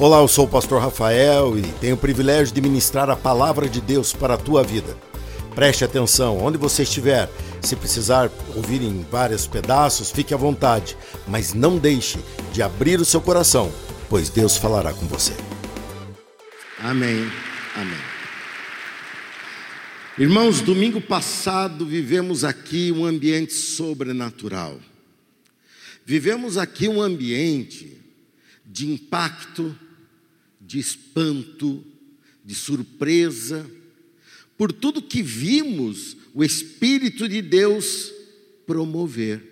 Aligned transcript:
Olá, 0.00 0.20
eu 0.20 0.28
sou 0.28 0.46
o 0.46 0.48
pastor 0.48 0.80
Rafael 0.80 1.58
e 1.58 1.62
tenho 1.72 1.94
o 1.94 1.98
privilégio 1.98 2.54
de 2.54 2.60
ministrar 2.62 3.10
a 3.10 3.16
palavra 3.16 3.68
de 3.68 3.82
Deus 3.82 4.14
para 4.14 4.32
a 4.32 4.38
tua 4.38 4.64
vida. 4.64 4.96
Preste 5.54 5.84
atenção, 5.84 6.38
onde 6.38 6.56
você 6.56 6.84
estiver, 6.84 7.30
se 7.60 7.76
precisar 7.76 8.32
ouvir 8.56 8.80
em 8.80 9.02
vários 9.10 9.46
pedaços, 9.46 10.10
fique 10.10 10.32
à 10.32 10.38
vontade, 10.38 10.96
mas 11.28 11.52
não 11.52 11.76
deixe 11.76 12.18
de 12.50 12.62
abrir 12.62 12.98
o 12.98 13.04
seu 13.04 13.20
coração, 13.20 13.70
pois 14.08 14.30
Deus 14.30 14.56
falará 14.56 14.94
com 14.94 15.06
você. 15.06 15.34
Amém. 16.78 17.30
Amém. 17.76 18.00
Irmãos, 20.16 20.62
domingo 20.62 21.02
passado 21.02 21.84
vivemos 21.84 22.42
aqui 22.42 22.90
um 22.90 23.04
ambiente 23.04 23.52
sobrenatural. 23.52 24.80
Vivemos 26.06 26.56
aqui 26.56 26.88
um 26.88 27.02
ambiente 27.02 28.00
de 28.64 28.90
impacto, 28.90 29.76
de 30.70 30.78
espanto, 30.78 31.84
de 32.44 32.54
surpresa, 32.54 33.68
por 34.56 34.72
tudo 34.72 35.02
que 35.02 35.20
vimos 35.20 36.16
o 36.32 36.44
Espírito 36.44 37.28
de 37.28 37.42
Deus 37.42 38.12
promover. 38.64 39.42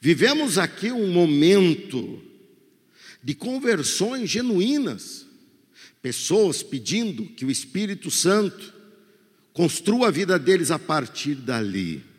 Vivemos 0.00 0.58
aqui 0.58 0.90
um 0.90 1.12
momento 1.12 2.20
de 3.22 3.36
conversões 3.36 4.28
genuínas, 4.28 5.28
pessoas 6.02 6.60
pedindo 6.60 7.24
que 7.24 7.44
o 7.44 7.52
Espírito 7.52 8.10
Santo 8.10 8.74
construa 9.52 10.08
a 10.08 10.10
vida 10.10 10.40
deles 10.40 10.72
a 10.72 10.78
partir 10.78 11.36
dali. 11.36 12.15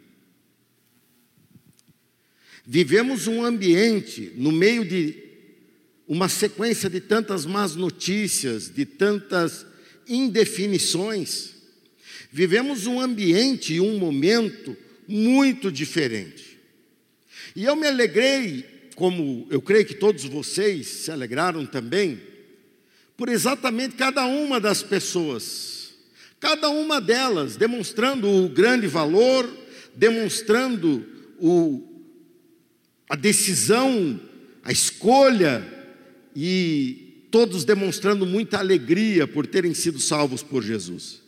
Vivemos 2.69 3.27
um 3.27 3.45
ambiente 3.45 4.33
no 4.35 4.51
meio 4.51 4.83
de 4.83 5.15
uma 6.05 6.27
sequência 6.27 6.89
de 6.89 6.99
tantas 6.99 7.45
más 7.45 7.77
notícias, 7.77 8.69
de 8.69 8.85
tantas 8.85 9.65
indefinições. 10.05 11.53
Vivemos 12.29 12.85
um 12.85 12.99
ambiente 12.99 13.75
e 13.75 13.79
um 13.79 13.97
momento 13.97 14.75
muito 15.07 15.71
diferente. 15.71 16.59
E 17.55 17.63
eu 17.63 17.73
me 17.73 17.87
alegrei, 17.87 18.65
como 18.97 19.47
eu 19.49 19.61
creio 19.61 19.85
que 19.85 19.95
todos 19.95 20.25
vocês 20.25 20.87
se 20.87 21.09
alegraram 21.09 21.65
também, 21.65 22.19
por 23.15 23.29
exatamente 23.29 23.95
cada 23.95 24.25
uma 24.25 24.59
das 24.59 24.83
pessoas, 24.83 25.93
cada 26.37 26.69
uma 26.69 26.99
delas 26.99 27.55
demonstrando 27.55 28.29
o 28.29 28.49
grande 28.49 28.87
valor, 28.87 29.49
demonstrando 29.95 31.05
o 31.39 31.96
a 33.09 33.15
decisão, 33.15 34.19
a 34.63 34.71
escolha 34.71 35.65
e 36.35 37.25
todos 37.31 37.63
demonstrando 37.63 38.25
muita 38.25 38.57
alegria 38.57 39.27
por 39.27 39.47
terem 39.47 39.73
sido 39.73 39.99
salvos 39.99 40.43
por 40.43 40.63
Jesus. 40.63 41.21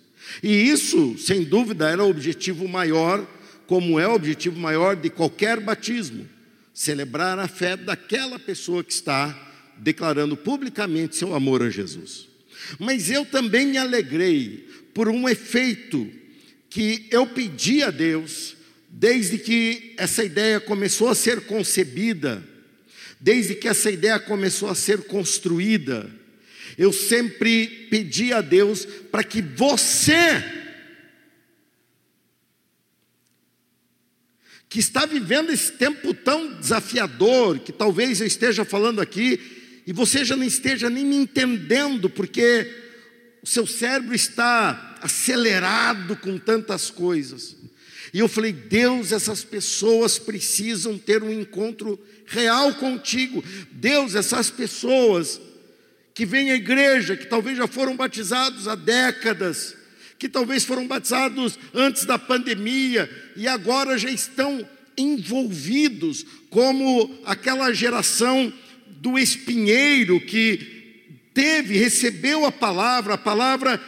E 0.44 0.70
isso, 0.70 1.18
sem 1.18 1.44
dúvida, 1.44 1.90
era 1.90 2.04
o 2.04 2.10
objetivo 2.10 2.68
maior, 2.68 3.26
como 3.66 4.00
é 4.00 4.08
o 4.08 4.14
objetivo 4.14 4.60
maior 4.60 4.96
de 4.96 5.10
qualquer 5.10 5.60
batismo: 5.60 6.28
celebrar 6.74 7.40
a 7.40 7.48
fé 7.48 7.76
daquela 7.76 8.38
pessoa 8.38 8.84
que 8.84 8.94
está 8.94 9.48
declarando 9.78 10.36
publicamente 10.36 11.16
seu 11.16 11.34
amor 11.34 11.64
a 11.64 11.70
Jesus. 11.70 12.28
Mas 12.78 13.10
eu 13.10 13.26
também 13.26 13.68
me 13.68 13.78
alegrei 13.78 14.68
por 14.94 15.08
um 15.08 15.28
efeito 15.28 16.08
que 16.70 17.08
eu 17.10 17.26
pedi 17.26 17.82
a 17.82 17.90
Deus 17.90 18.56
desde 18.90 19.38
que 19.38 19.94
essa 19.98 20.24
ideia 20.24 20.60
começou 20.60 21.10
a 21.10 21.16
ser 21.16 21.42
concebida, 21.42 22.44
desde 23.20 23.56
que 23.56 23.68
essa 23.68 23.92
ideia 23.92 24.20
começou 24.20 24.70
a 24.70 24.76
ser 24.76 25.04
construída, 25.04 26.10
eu 26.78 26.94
sempre 26.94 27.88
pedi 27.90 28.34
a 28.34 28.42
Deus 28.42 28.86
para 29.12 29.24
que 29.24 29.42
você, 29.42 30.44
que 34.70 34.80
está 34.80 35.06
vivendo 35.06 35.52
esse 35.52 35.74
tempo 35.74 36.14
tão 36.14 36.60
desafiador, 36.60 37.60
que 37.60 37.72
talvez 37.72 38.22
eu 38.22 38.28
esteja 38.28 38.64
falando 38.64 39.02
aqui, 39.02 39.40
e 39.86 39.92
você 39.92 40.24
já 40.24 40.36
não 40.36 40.44
esteja 40.44 40.90
nem 40.90 41.06
me 41.06 41.16
entendendo, 41.16 42.10
porque 42.10 42.72
o 43.42 43.48
seu 43.48 43.66
cérebro 43.68 44.16
está 44.16 44.98
acelerado 45.02 46.16
com 46.16 46.38
tantas 46.38 46.90
coisas. 46.90 47.56
E 48.14 48.20
eu 48.20 48.28
falei: 48.28 48.52
Deus, 48.52 49.12
essas 49.12 49.44
pessoas 49.44 50.18
precisam 50.18 50.98
ter 50.98 51.24
um 51.24 51.32
encontro 51.32 52.00
real 52.26 52.74
contigo. 52.76 53.44
Deus, 53.72 54.16
essas 54.16 54.50
pessoas 54.50 55.40
que 56.14 56.26
vêm 56.26 56.52
à 56.52 56.56
igreja, 56.56 57.16
que 57.16 57.26
talvez 57.26 57.58
já 57.58 57.68
foram 57.68 57.96
batizados 57.96 58.68
há 58.68 58.76
décadas, 58.76 59.76
que 60.18 60.28
talvez 60.28 60.66
foram 60.66 60.86
batizados 60.86 61.58
antes 61.74 62.06
da 62.06 62.20
pandemia 62.20 63.10
e 63.36 63.48
agora 63.48 63.98
já 63.98 64.10
estão 64.10 64.68
envolvidos, 64.98 66.26
como 66.50 67.18
aquela 67.26 67.72
geração 67.72 68.52
do 68.86 69.18
espinheiro 69.18 70.20
que 70.20 70.80
teve, 71.34 71.78
recebeu 71.78 72.46
a 72.46 72.52
palavra, 72.52 73.14
a 73.14 73.18
palavra 73.18 73.82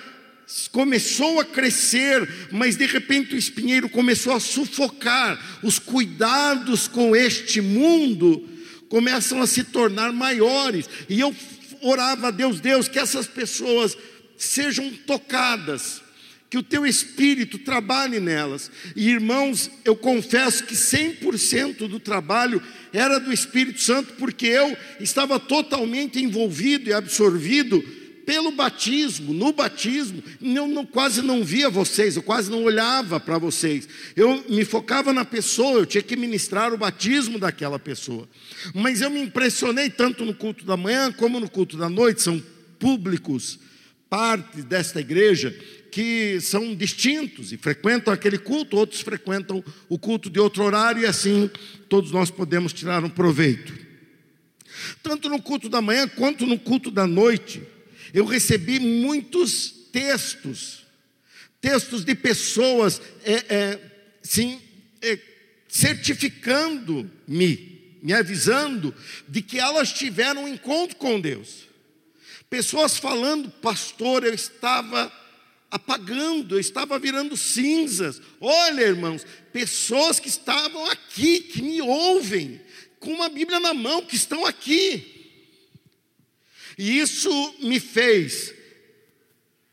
começou 0.72 1.40
a 1.40 1.46
crescer, 1.46 2.48
mas 2.52 2.76
de 2.76 2.86
repente 2.86 3.36
o 3.36 3.38
espinheiro 3.38 3.90
começou 3.90 4.34
a 4.34 4.40
sufocar. 4.40 5.60
Os 5.64 5.80
cuidados 5.80 6.88
com 6.88 7.16
este 7.16 7.62
mundo 7.62 8.48
começam 8.90 9.42
a 9.42 9.48
se 9.48 9.64
tornar 9.64 10.12
maiores. 10.12 10.90
E 11.10 11.20
eu 11.20 11.36
orava 11.82 12.28
a 12.28 12.32
Deus, 12.32 12.60
Deus, 12.60 12.88
que 12.88 13.00
essas 13.00 13.28
pessoas 13.28 13.98
sejam 14.38 14.92
tocadas, 15.06 16.02
que 16.50 16.58
o 16.58 16.64
teu 16.64 16.86
espírito 16.86 17.58
trabalhe 17.58 18.20
nelas. 18.20 18.70
E 18.96 19.10
irmãos, 19.10 19.70
eu 19.86 19.96
confesso 19.96 20.66
que 20.66 20.76
100% 20.76 21.88
do 21.88 22.00
trabalho 22.00 22.62
era 22.92 23.20
do 23.20 23.32
Espírito 23.32 23.82
Santo, 23.82 24.14
porque 24.14 24.48
eu 24.48 24.76
estava 25.00 25.40
totalmente 25.40 26.22
envolvido 26.22 26.90
e 26.90 26.94
absorvido 26.94 27.82
pelo 28.26 28.52
batismo, 28.52 29.34
no 29.34 29.52
batismo, 29.54 30.24
eu 30.42 30.68
não, 30.68 30.86
quase 30.86 31.22
não 31.22 31.44
via 31.44 31.70
vocês, 31.70 32.16
eu 32.16 32.24
quase 32.24 32.50
não 32.50 32.64
olhava 32.64 33.20
para 33.20 33.38
vocês. 33.38 33.88
Eu 34.16 34.44
me 34.50 34.66
focava 34.66 35.12
na 35.14 35.26
pessoa, 35.26 35.80
eu 35.80 35.86
tinha 35.86 36.02
que 36.02 36.16
ministrar 36.16 36.74
o 36.74 36.78
batismo 36.78 37.38
daquela 37.38 37.80
pessoa. 37.80 38.28
Mas 38.74 39.02
eu 39.02 39.10
me 39.10 39.22
impressionei 39.22 39.90
tanto 39.90 40.26
no 40.26 40.34
culto 40.34 40.66
da 40.66 40.78
manhã 40.78 41.12
como 41.12 41.40
no 41.40 41.50
culto 41.50 41.78
da 41.78 41.90
noite, 41.90 42.22
são 42.22 42.42
públicos, 42.80 43.60
parte 44.10 44.62
desta 44.62 45.00
igreja, 45.00 45.56
que 45.92 46.40
são 46.42 46.74
distintos 46.74 47.52
e 47.52 47.58
frequentam 47.58 48.14
aquele 48.14 48.38
culto, 48.38 48.78
outros 48.78 49.02
frequentam 49.02 49.64
o 49.90 50.00
culto 50.00 50.30
de 50.30 50.40
outro 50.40 50.64
horário, 50.64 51.02
e 51.02 51.06
assim 51.06 51.50
todos 51.90 52.12
nós 52.12 52.32
podemos 52.32 52.74
tirar 52.74 53.04
um 53.04 53.10
proveito. 53.10 53.74
Tanto 55.04 55.30
no 55.30 55.42
culto 55.42 55.70
da 55.70 55.82
manhã 55.82 56.08
quanto 56.08 56.46
no 56.46 56.58
culto 56.58 56.90
da 56.90 57.06
noite, 57.06 57.62
eu 58.14 58.26
recebi 58.26 58.80
muitos 58.80 59.72
textos, 59.92 60.86
textos 61.60 62.04
de 62.04 62.16
pessoas, 62.16 63.02
é, 63.24 63.46
é, 63.50 63.80
sim, 64.22 64.62
é, 65.02 65.18
certificando-me, 65.68 68.00
me 68.02 68.14
avisando 68.14 68.94
de 69.28 69.42
que 69.42 69.60
elas 69.60 69.92
tiveram 69.94 70.44
um 70.44 70.48
encontro 70.48 70.96
com 70.98 71.20
Deus. 71.20 71.70
Pessoas 72.50 72.98
falando, 72.98 73.50
pastor, 73.50 74.26
eu 74.26 74.34
estava 74.34 75.12
apagando, 75.70 76.56
eu 76.56 76.60
estava 76.60 77.00
virando 77.00 77.38
cinzas. 77.38 78.22
Olha, 78.42 78.82
irmãos, 78.82 79.26
pessoas 79.54 80.20
que 80.20 80.28
estavam 80.28 80.86
aqui, 80.88 81.40
que 81.40 81.62
me 81.62 81.82
ouvem, 81.82 82.60
com 83.00 83.14
uma 83.14 83.30
Bíblia 83.30 83.62
na 83.62 83.74
mão, 83.74 84.02
que 84.02 84.18
estão 84.18 84.46
aqui. 84.46 85.21
E 86.82 86.98
isso 86.98 87.30
me 87.60 87.80
fez 87.80 88.56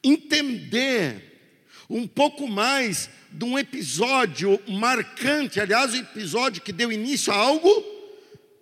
entender 0.05 1.41
um 1.89 2.07
pouco 2.07 2.47
mais 2.47 3.09
de 3.33 3.47
um 3.47 3.59
episódio 3.59 4.61
marcante, 4.69 5.59
aliás, 5.59 5.95
um 5.95 6.01
episódio 6.01 6.61
que 6.61 6.71
deu 6.71 6.93
início 6.93 7.33
a 7.33 7.37
algo 7.37 7.71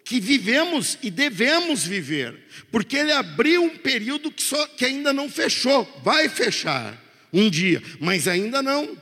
que 0.04 0.20
vivemos 0.20 0.96
e 1.02 1.10
devemos 1.10 1.84
viver, 1.84 2.40
porque 2.70 2.96
ele 2.96 3.10
abriu 3.10 3.64
um 3.64 3.76
período 3.78 4.31
que, 4.31 4.44
só, 4.44 4.64
que 4.69 4.84
ainda 4.84 5.12
não 5.12 5.28
fechou, 5.28 5.84
vai 6.04 6.28
fechar 6.28 6.96
um 7.32 7.50
dia, 7.50 7.82
mas 7.98 8.28
ainda 8.28 8.62
não, 8.62 8.96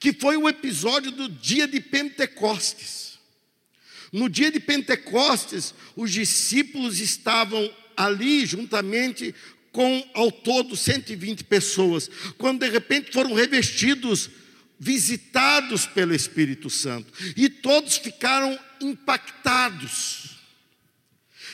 que 0.00 0.12
foi 0.12 0.36
o 0.36 0.48
episódio 0.48 1.12
do 1.12 1.28
dia 1.28 1.68
de 1.68 1.78
Pentecostes. 1.80 3.16
No 4.12 4.28
dia 4.28 4.50
de 4.50 4.58
Pentecostes, 4.58 5.72
os 5.94 6.10
discípulos 6.10 6.98
estavam 6.98 7.72
ali 8.04 8.46
juntamente 8.46 9.34
com 9.70 10.08
ao 10.14 10.32
todo 10.32 10.76
120 10.76 11.44
pessoas, 11.44 12.10
quando 12.38 12.60
de 12.60 12.70
repente 12.70 13.12
foram 13.12 13.34
revestidos, 13.34 14.30
visitados 14.78 15.86
pelo 15.86 16.14
Espírito 16.14 16.70
Santo, 16.70 17.12
e 17.36 17.48
todos 17.48 17.98
ficaram 17.98 18.58
impactados. 18.80 20.38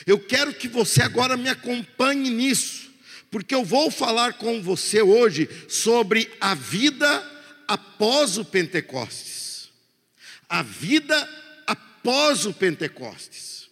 Eu 0.05 0.19
quero 0.19 0.53
que 0.53 0.69
você 0.69 1.01
agora 1.01 1.35
me 1.35 1.49
acompanhe 1.49 2.29
nisso, 2.29 2.89
porque 3.29 3.53
eu 3.53 3.65
vou 3.65 3.91
falar 3.91 4.33
com 4.33 4.61
você 4.61 5.01
hoje 5.01 5.49
sobre 5.67 6.31
a 6.39 6.55
vida 6.55 7.31
após 7.67 8.37
o 8.37 8.45
Pentecostes. 8.45 9.69
A 10.47 10.63
vida 10.63 11.29
após 11.67 12.45
o 12.45 12.53
Pentecostes. 12.53 13.69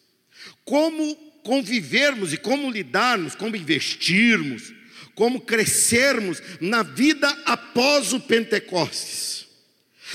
Como 0.66 1.25
convivermos 1.46 2.34
e 2.34 2.38
como 2.38 2.72
lidarmos, 2.72 3.36
como 3.36 3.56
investirmos, 3.56 4.74
como 5.14 5.40
crescermos 5.40 6.42
na 6.60 6.82
vida 6.82 7.30
após 7.46 8.12
o 8.14 8.20
Pentecostes. 8.20 9.46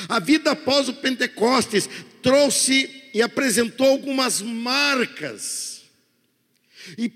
A 0.08 0.18
vida 0.18 0.50
após 0.50 0.88
o 0.88 0.94
Pentecostes 0.94 1.88
trouxe 2.20 2.90
e 3.14 3.22
apresentou 3.22 3.86
algumas 3.86 4.42
marcas. 4.42 5.82
E 6.98 7.08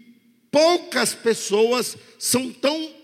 poucas 0.50 1.12
pessoas 1.12 1.96
são 2.16 2.52
tão 2.52 2.94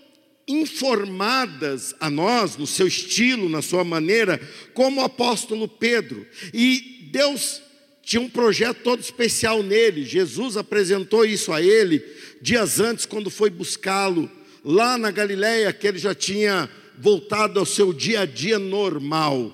informadas 0.47 1.93
a 1.99 2.09
nós, 2.09 2.55
no 2.55 2.65
seu 2.65 2.87
estilo, 2.87 3.49
na 3.49 3.61
sua 3.61 3.83
maneira, 3.83 4.39
como 4.73 5.01
o 5.01 5.03
apóstolo 5.03 5.67
Pedro. 5.67 6.25
E 6.53 7.09
Deus 7.11 7.61
tinha 8.03 8.21
um 8.21 8.29
projeto 8.29 8.81
todo 8.83 8.99
especial 8.99 9.61
nele. 9.61 10.03
Jesus 10.03 10.57
apresentou 10.57 11.25
isso 11.25 11.51
a 11.53 11.61
ele 11.61 12.03
dias 12.41 12.79
antes, 12.79 13.05
quando 13.05 13.29
foi 13.29 13.49
buscá-lo 13.49 14.29
lá 14.63 14.97
na 14.97 15.11
Galiléia, 15.11 15.71
que 15.73 15.87
ele 15.87 15.99
já 15.99 16.13
tinha 16.13 16.69
voltado 16.97 17.59
ao 17.59 17.65
seu 17.65 17.93
dia 17.93 18.21
a 18.21 18.25
dia 18.25 18.59
normal. 18.59 19.53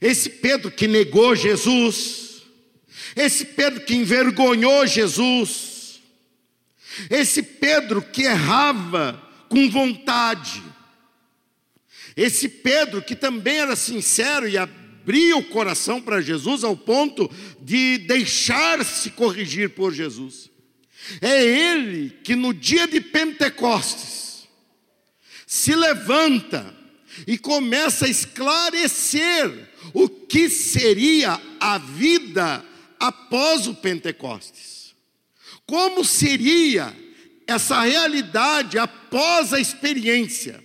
Esse 0.00 0.28
Pedro 0.28 0.70
que 0.70 0.86
negou 0.86 1.34
Jesus, 1.36 2.42
esse 3.14 3.44
Pedro 3.44 3.80
que 3.82 3.94
envergonhou 3.94 4.86
Jesus, 4.86 6.00
esse 7.10 7.42
Pedro 7.42 8.02
que 8.02 8.22
errava 8.22 9.20
com 9.48 9.70
vontade, 9.70 10.62
esse 12.16 12.48
Pedro 12.48 13.02
que 13.02 13.14
também 13.14 13.58
era 13.58 13.76
sincero 13.76 14.48
e 14.48 14.56
abria 15.02 15.36
o 15.36 15.42
coração 15.42 16.00
para 16.00 16.20
Jesus 16.20 16.62
ao 16.62 16.76
ponto 16.76 17.28
de 17.60 17.98
deixar-se 17.98 19.10
corrigir 19.10 19.70
por 19.70 19.92
Jesus. 19.92 20.48
É 21.20 21.44
ele 21.44 22.10
que 22.22 22.36
no 22.36 22.54
dia 22.54 22.86
de 22.86 23.00
Pentecostes 23.00 24.46
se 25.44 25.74
levanta 25.74 26.72
e 27.26 27.36
começa 27.36 28.06
a 28.06 28.08
esclarecer 28.08 29.70
o 29.92 30.08
que 30.08 30.48
seria 30.48 31.40
a 31.58 31.78
vida 31.78 32.64
após 33.00 33.66
o 33.66 33.74
Pentecostes. 33.74 34.94
Como 35.66 36.04
seria 36.04 36.96
essa 37.46 37.82
realidade 37.82 38.78
após 38.78 39.52
a 39.52 39.60
experiência? 39.60 40.62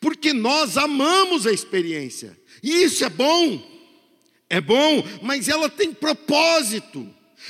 Porque 0.00 0.32
nós 0.32 0.78
amamos 0.78 1.46
a 1.46 1.52
experiência. 1.52 2.37
E 2.62 2.82
isso 2.82 3.04
é 3.04 3.08
bom. 3.08 3.78
É 4.50 4.60
bom, 4.60 5.04
mas 5.22 5.48
ela 5.48 5.68
tem 5.68 5.92
propósito. 5.92 7.06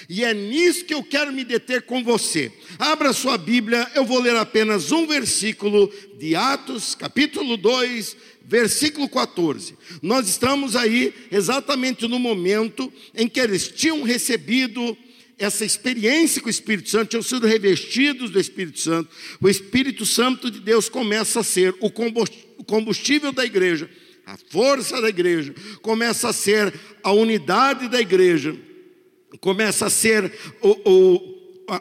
E 0.08 0.24
é 0.24 0.34
nisso 0.34 0.84
que 0.84 0.94
eu 0.94 1.02
quero 1.02 1.32
me 1.32 1.44
deter 1.44 1.82
com 1.82 2.02
você. 2.02 2.52
Abra 2.78 3.12
sua 3.12 3.38
Bíblia, 3.38 3.90
eu 3.94 4.04
vou 4.04 4.20
ler 4.20 4.36
apenas 4.36 4.92
um 4.92 5.06
versículo 5.06 5.92
de 6.18 6.34
Atos, 6.34 6.94
capítulo 6.94 7.56
2, 7.56 8.16
versículo 8.44 9.08
14. 9.08 9.76
Nós 10.02 10.28
estamos 10.28 10.76
aí 10.76 11.14
exatamente 11.30 12.06
no 12.06 12.18
momento 12.18 12.92
em 13.14 13.28
que 13.28 13.40
eles 13.40 13.68
tinham 13.68 14.02
recebido 14.02 14.96
essa 15.38 15.64
experiência 15.64 16.42
com 16.42 16.48
o 16.48 16.50
Espírito 16.50 16.90
Santo, 16.90 17.10
tinham 17.10 17.22
sido 17.22 17.46
revestidos 17.46 18.30
do 18.30 18.40
Espírito 18.40 18.80
Santo. 18.80 19.08
O 19.40 19.48
Espírito 19.48 20.04
Santo 20.04 20.50
de 20.50 20.58
Deus 20.58 20.88
começa 20.88 21.40
a 21.40 21.44
ser 21.44 21.74
o 21.80 21.90
combustível 22.64 23.32
da 23.32 23.44
igreja, 23.44 23.88
a 24.28 24.36
força 24.50 25.00
da 25.00 25.08
igreja, 25.08 25.54
começa 25.80 26.28
a 26.28 26.32
ser 26.34 26.74
a 27.02 27.12
unidade 27.12 27.88
da 27.88 27.98
igreja 27.98 28.54
começa 29.40 29.86
a 29.86 29.90
ser 29.90 30.32
o, 30.62 30.90
o 30.90 31.38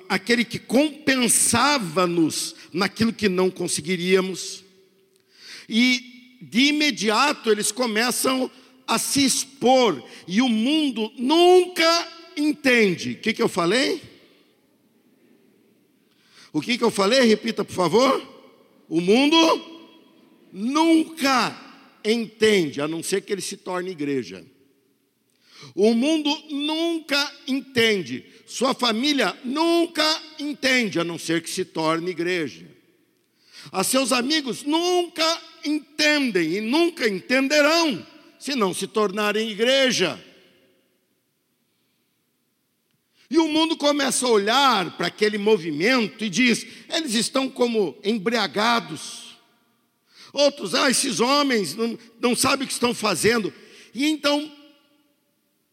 aquele 0.09 0.43
que 0.43 0.59
compensava-nos 0.59 2.55
naquilo 2.73 3.13
que 3.13 3.29
não 3.29 3.49
conseguiríamos. 3.49 4.63
E 5.67 6.37
de 6.41 6.67
imediato 6.67 7.49
eles 7.49 7.71
começam 7.71 8.51
a 8.85 8.97
se 8.99 9.25
expor, 9.25 10.01
e 10.27 10.41
o 10.41 10.47
mundo 10.47 11.11
nunca 11.17 12.07
entende. 12.37 13.13
O 13.13 13.17
que, 13.17 13.33
que 13.33 13.41
eu 13.41 13.49
falei? 13.49 14.01
O 16.53 16.61
que, 16.61 16.77
que 16.77 16.83
eu 16.83 16.91
falei? 16.91 17.21
Repita, 17.21 17.65
por 17.65 17.73
favor. 17.73 18.21
O 18.87 19.01
mundo 19.01 19.35
nunca 20.53 21.66
entende, 22.11 22.81
a 22.81 22.87
não 22.87 23.03
ser 23.03 23.21
que 23.21 23.33
ele 23.33 23.41
se 23.41 23.57
torne 23.57 23.91
igreja. 23.91 24.45
O 25.75 25.93
mundo 25.93 26.29
nunca 26.49 27.33
entende, 27.47 28.25
sua 28.45 28.73
família 28.73 29.37
nunca 29.43 30.21
entende, 30.39 30.99
a 30.99 31.03
não 31.03 31.17
ser 31.17 31.41
que 31.41 31.49
se 31.49 31.65
torne 31.65 32.11
igreja. 32.11 32.65
A 33.71 33.83
seus 33.83 34.11
amigos 34.11 34.63
nunca 34.63 35.41
entendem 35.65 36.53
e 36.53 36.61
nunca 36.61 37.07
entenderão 37.07 38.05
se 38.39 38.55
não 38.55 38.73
se 38.73 38.87
tornarem 38.87 39.49
igreja. 39.49 40.23
E 43.29 43.37
o 43.37 43.47
mundo 43.47 43.75
começa 43.75 44.25
a 44.25 44.29
olhar 44.29 44.95
para 44.95 45.07
aquele 45.07 45.37
movimento 45.37 46.23
e 46.23 46.29
diz: 46.29 46.65
eles 46.89 47.13
estão 47.13 47.49
como 47.49 47.97
embriagados. 48.03 49.26
Outros, 50.33 50.75
ah, 50.75 50.89
esses 50.89 51.19
homens 51.19 51.75
não, 51.75 51.97
não 52.19 52.35
sabem 52.35 52.65
o 52.65 52.67
que 52.67 52.73
estão 52.73 52.93
fazendo. 52.93 53.53
E 53.93 54.05
então 54.05 54.51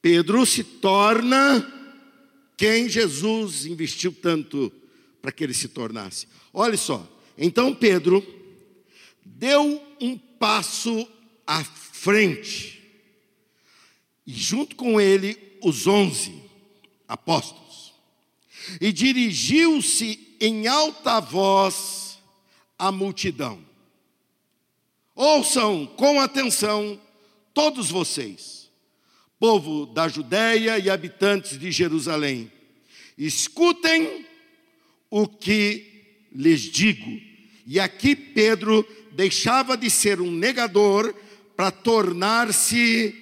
Pedro 0.01 0.45
se 0.45 0.63
torna 0.63 1.73
quem 2.57 2.89
Jesus 2.89 3.67
investiu 3.67 4.13
tanto 4.13 4.73
para 5.21 5.33
que 5.33 5.43
ele 5.43 5.55
se 5.55 5.69
tornasse. 5.69 6.29
Olha 6.53 6.77
só, 6.77 7.07
então 7.37 7.75
Pedro 7.75 8.25
deu 9.25 9.83
um 10.01 10.17
passo 10.17 11.09
à 11.47 11.65
frente, 11.65 12.83
e 14.27 14.33
junto 14.33 14.77
com 14.77 15.01
ele 15.01 15.39
os 15.63 15.87
onze 15.87 16.35
apóstolos, 17.09 17.95
e 18.81 18.93
dirigiu-se 18.93 20.37
em 20.41 20.67
alta 20.67 21.21
voz 21.21 22.19
à 22.79 22.93
multidão. 22.93 23.59
Ouçam 25.15 25.87
com 25.87 26.21
atenção 26.21 27.01
todos 27.53 27.91
vocês 27.91 28.65
povo 29.45 29.85
da 29.85 30.09
Judéia 30.09 30.79
e 30.79 30.89
habitantes 30.89 31.59
de 31.59 31.71
Jerusalém, 31.71 32.51
escutem 33.19 34.25
o 35.11 35.29
que 35.29 36.27
lhes 36.33 36.63
digo. 36.63 37.21
E 37.67 37.79
aqui 37.79 38.17
Pedro 38.17 38.89
deixava 39.13 39.77
de 39.77 39.91
ser 39.91 40.19
um 40.19 40.31
negador 40.31 41.15
para 41.55 41.71
tornar-se 41.71 43.15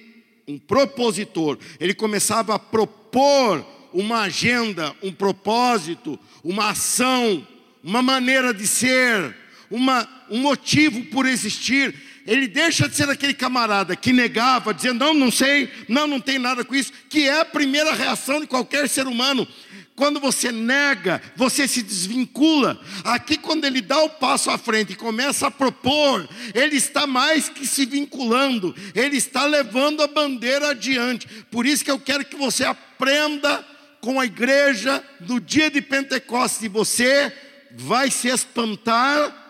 um 0.47 0.57
propositor. 0.57 1.57
Ele 1.77 1.93
começava 1.93 2.55
a 2.55 2.59
propor 2.59 3.65
uma 3.91 4.21
agenda, 4.21 4.95
um 5.03 5.11
propósito, 5.11 6.17
uma 6.41 6.69
ação, 6.69 7.45
uma 7.83 8.01
maneira 8.01 8.53
de 8.53 8.65
ser, 8.65 9.35
uma, 9.69 10.07
um 10.33 10.39
motivo 10.39 11.03
por 11.05 11.25
existir 11.25 11.93
ele 12.25 12.47
deixa 12.47 12.87
de 12.87 12.95
ser 12.95 13.09
aquele 13.09 13.33
camarada 13.33 13.95
que 13.95 14.13
negava, 14.13 14.73
dizendo: 14.73 14.99
Não, 14.99 15.13
não 15.13 15.31
sei, 15.31 15.69
não, 15.87 16.07
não 16.07 16.19
tem 16.19 16.39
nada 16.39 16.63
com 16.63 16.73
isso, 16.73 16.93
que 17.09 17.27
é 17.27 17.41
a 17.41 17.45
primeira 17.45 17.93
reação 17.93 18.39
de 18.39 18.47
qualquer 18.47 18.87
ser 18.87 19.07
humano. 19.07 19.47
Quando 19.95 20.19
você 20.19 20.51
nega, 20.51 21.21
você 21.35 21.67
se 21.67 21.83
desvincula. 21.83 22.79
Aqui, 23.03 23.37
quando 23.37 23.65
ele 23.65 23.79
dá 23.79 23.99
o 23.99 24.09
passo 24.09 24.49
à 24.49 24.57
frente 24.57 24.93
e 24.93 24.95
começa 24.95 25.47
a 25.47 25.51
propor, 25.51 26.27
ele 26.55 26.77
está 26.77 27.05
mais 27.05 27.47
que 27.47 27.67
se 27.67 27.85
vinculando, 27.85 28.73
ele 28.95 29.17
está 29.17 29.45
levando 29.45 30.01
a 30.01 30.07
bandeira 30.07 30.69
adiante. 30.69 31.27
Por 31.51 31.65
isso 31.65 31.83
que 31.83 31.91
eu 31.91 31.99
quero 31.99 32.25
que 32.25 32.35
você 32.35 32.63
aprenda 32.63 33.63
com 34.01 34.19
a 34.19 34.25
igreja 34.25 35.03
no 35.19 35.39
dia 35.39 35.69
de 35.69 35.81
Pentecostes, 35.81 36.63
e 36.63 36.67
você 36.67 37.31
vai 37.75 38.09
se 38.09 38.29
espantar 38.29 39.42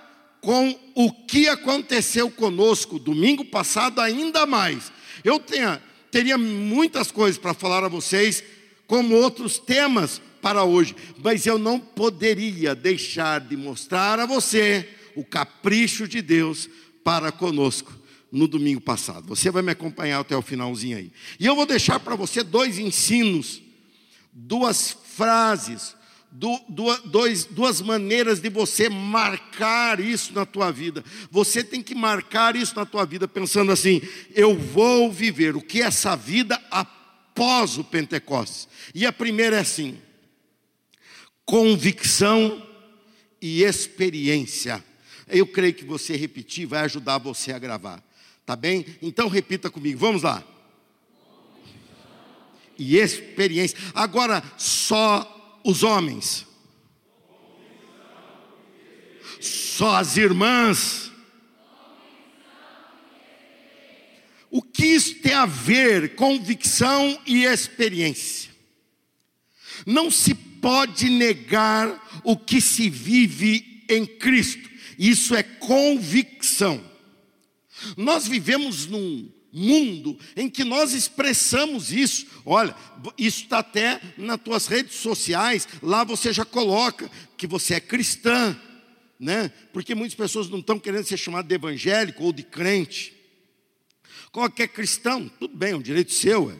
com 0.43 0.77
o 0.93 1.11
que 1.11 1.47
aconteceu 1.47 2.29
conosco 2.29 2.99
domingo 2.99 3.45
passado, 3.45 3.99
ainda 3.99 4.45
mais. 4.45 4.91
Eu 5.23 5.39
tenha, 5.39 5.81
teria 6.11 6.37
muitas 6.37 7.11
coisas 7.11 7.39
para 7.39 7.53
falar 7.53 7.83
a 7.83 7.87
vocês, 7.87 8.43
como 8.85 9.15
outros 9.15 9.57
temas 9.57 10.21
para 10.41 10.63
hoje, 10.63 10.95
mas 11.23 11.45
eu 11.47 11.57
não 11.57 11.79
poderia 11.79 12.75
deixar 12.75 13.39
de 13.39 13.57
mostrar 13.57 14.19
a 14.19 14.25
você 14.25 14.87
o 15.15 15.23
capricho 15.23 16.07
de 16.07 16.21
Deus 16.21 16.69
para 17.03 17.31
conosco 17.31 17.91
no 18.31 18.47
domingo 18.47 18.81
passado. 18.81 19.27
Você 19.27 19.49
vai 19.49 19.61
me 19.61 19.71
acompanhar 19.71 20.19
até 20.19 20.35
o 20.35 20.41
finalzinho 20.41 20.97
aí. 20.97 21.11
E 21.39 21.45
eu 21.45 21.55
vou 21.55 21.65
deixar 21.65 21.99
para 21.99 22.15
você 22.15 22.43
dois 22.43 22.77
ensinos 22.77 23.63
duas 24.33 24.97
frases, 25.15 25.95
duas, 26.33 27.81
maneiras 27.81 28.39
de 28.39 28.49
você 28.49 28.89
marcar 28.89 29.99
isso 29.99 30.33
na 30.33 30.45
tua 30.45 30.71
vida. 30.71 31.03
Você 31.29 31.63
tem 31.63 31.81
que 31.81 31.93
marcar 31.93 32.55
isso 32.55 32.75
na 32.75 32.85
tua 32.85 33.05
vida 33.05 33.27
pensando 33.27 33.71
assim: 33.71 34.01
eu 34.33 34.57
vou 34.57 35.11
viver 35.11 35.55
o 35.55 35.61
que 35.61 35.81
é 35.81 35.85
essa 35.85 36.15
vida 36.15 36.59
após 36.71 37.77
o 37.77 37.83
Pentecostes. 37.83 38.67
E 38.95 39.05
a 39.05 39.13
primeira 39.13 39.57
é 39.57 39.59
assim: 39.59 39.99
convicção 41.45 42.65
e 43.39 43.63
experiência. 43.63 44.83
Eu 45.27 45.45
creio 45.45 45.73
que 45.73 45.85
você 45.85 46.15
repetir 46.15 46.65
vai 46.65 46.81
ajudar 46.81 47.19
você 47.19 47.53
a 47.53 47.59
gravar. 47.59 48.03
Tá 48.45 48.55
bem? 48.55 48.85
Então 49.01 49.27
repita 49.29 49.69
comigo. 49.69 49.99
Vamos 49.99 50.23
lá. 50.23 50.43
E 52.77 52.97
experiência. 52.97 53.77
Agora 53.93 54.43
só 54.57 55.29
os 55.63 55.83
homens, 55.83 56.45
só 59.39 59.95
as 59.95 60.17
irmãs. 60.17 61.11
O 64.49 64.61
que 64.61 64.85
isso 64.85 65.15
tem 65.15 65.33
a 65.33 65.47
ver 65.47 66.15
convicção 66.15 67.19
e 67.25 67.43
experiência? 67.45 68.51
Não 69.85 70.11
se 70.11 70.35
pode 70.35 71.09
negar 71.09 72.21
o 72.23 72.37
que 72.37 72.61
se 72.61 72.89
vive 72.89 73.83
em 73.89 74.05
Cristo. 74.05 74.69
Isso 74.97 75.35
é 75.35 75.41
convicção. 75.41 76.83
Nós 77.97 78.27
vivemos 78.27 78.85
num 78.85 79.29
mundo 79.53 80.17
em 80.35 80.49
que 80.49 80.63
nós 80.63 80.93
expressamos 80.93 81.93
isso. 81.93 82.25
Olha, 82.43 82.75
isso 83.17 83.43
está 83.43 83.59
até 83.59 84.01
nas 84.17 84.41
tuas 84.41 84.65
redes 84.65 84.95
sociais, 84.95 85.67
lá 85.81 86.03
você 86.03 86.33
já 86.33 86.43
coloca 86.43 87.09
que 87.37 87.45
você 87.45 87.75
é 87.75 87.79
cristã, 87.79 88.59
né? 89.19 89.51
Porque 89.71 89.93
muitas 89.93 90.15
pessoas 90.15 90.49
não 90.49 90.59
estão 90.59 90.79
querendo 90.79 91.05
ser 91.05 91.17
chamado 91.17 91.47
de 91.47 91.53
evangélico 91.53 92.23
ou 92.23 92.33
de 92.33 92.41
crente. 92.41 93.13
Qualquer 94.31 94.67
cristão, 94.69 95.29
tudo 95.39 95.55
bem, 95.55 95.73
é 95.73 95.75
um 95.75 95.81
direito 95.81 96.11
seu. 96.11 96.49
É. 96.49 96.55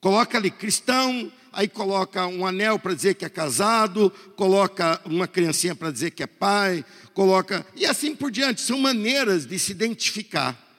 Coloca 0.00 0.38
ali 0.38 0.50
cristão, 0.50 1.30
aí 1.52 1.68
coloca 1.68 2.26
um 2.26 2.46
anel 2.46 2.78
para 2.78 2.94
dizer 2.94 3.14
que 3.14 3.24
é 3.26 3.28
casado, 3.28 4.10
coloca 4.34 4.98
uma 5.04 5.28
criancinha 5.28 5.74
para 5.74 5.90
dizer 5.90 6.12
que 6.12 6.22
é 6.22 6.26
pai, 6.26 6.82
coloca 7.12 7.66
e 7.76 7.84
assim 7.84 8.16
por 8.16 8.30
diante. 8.30 8.62
São 8.62 8.78
maneiras 8.78 9.44
de 9.44 9.58
se 9.58 9.72
identificar. 9.72 10.69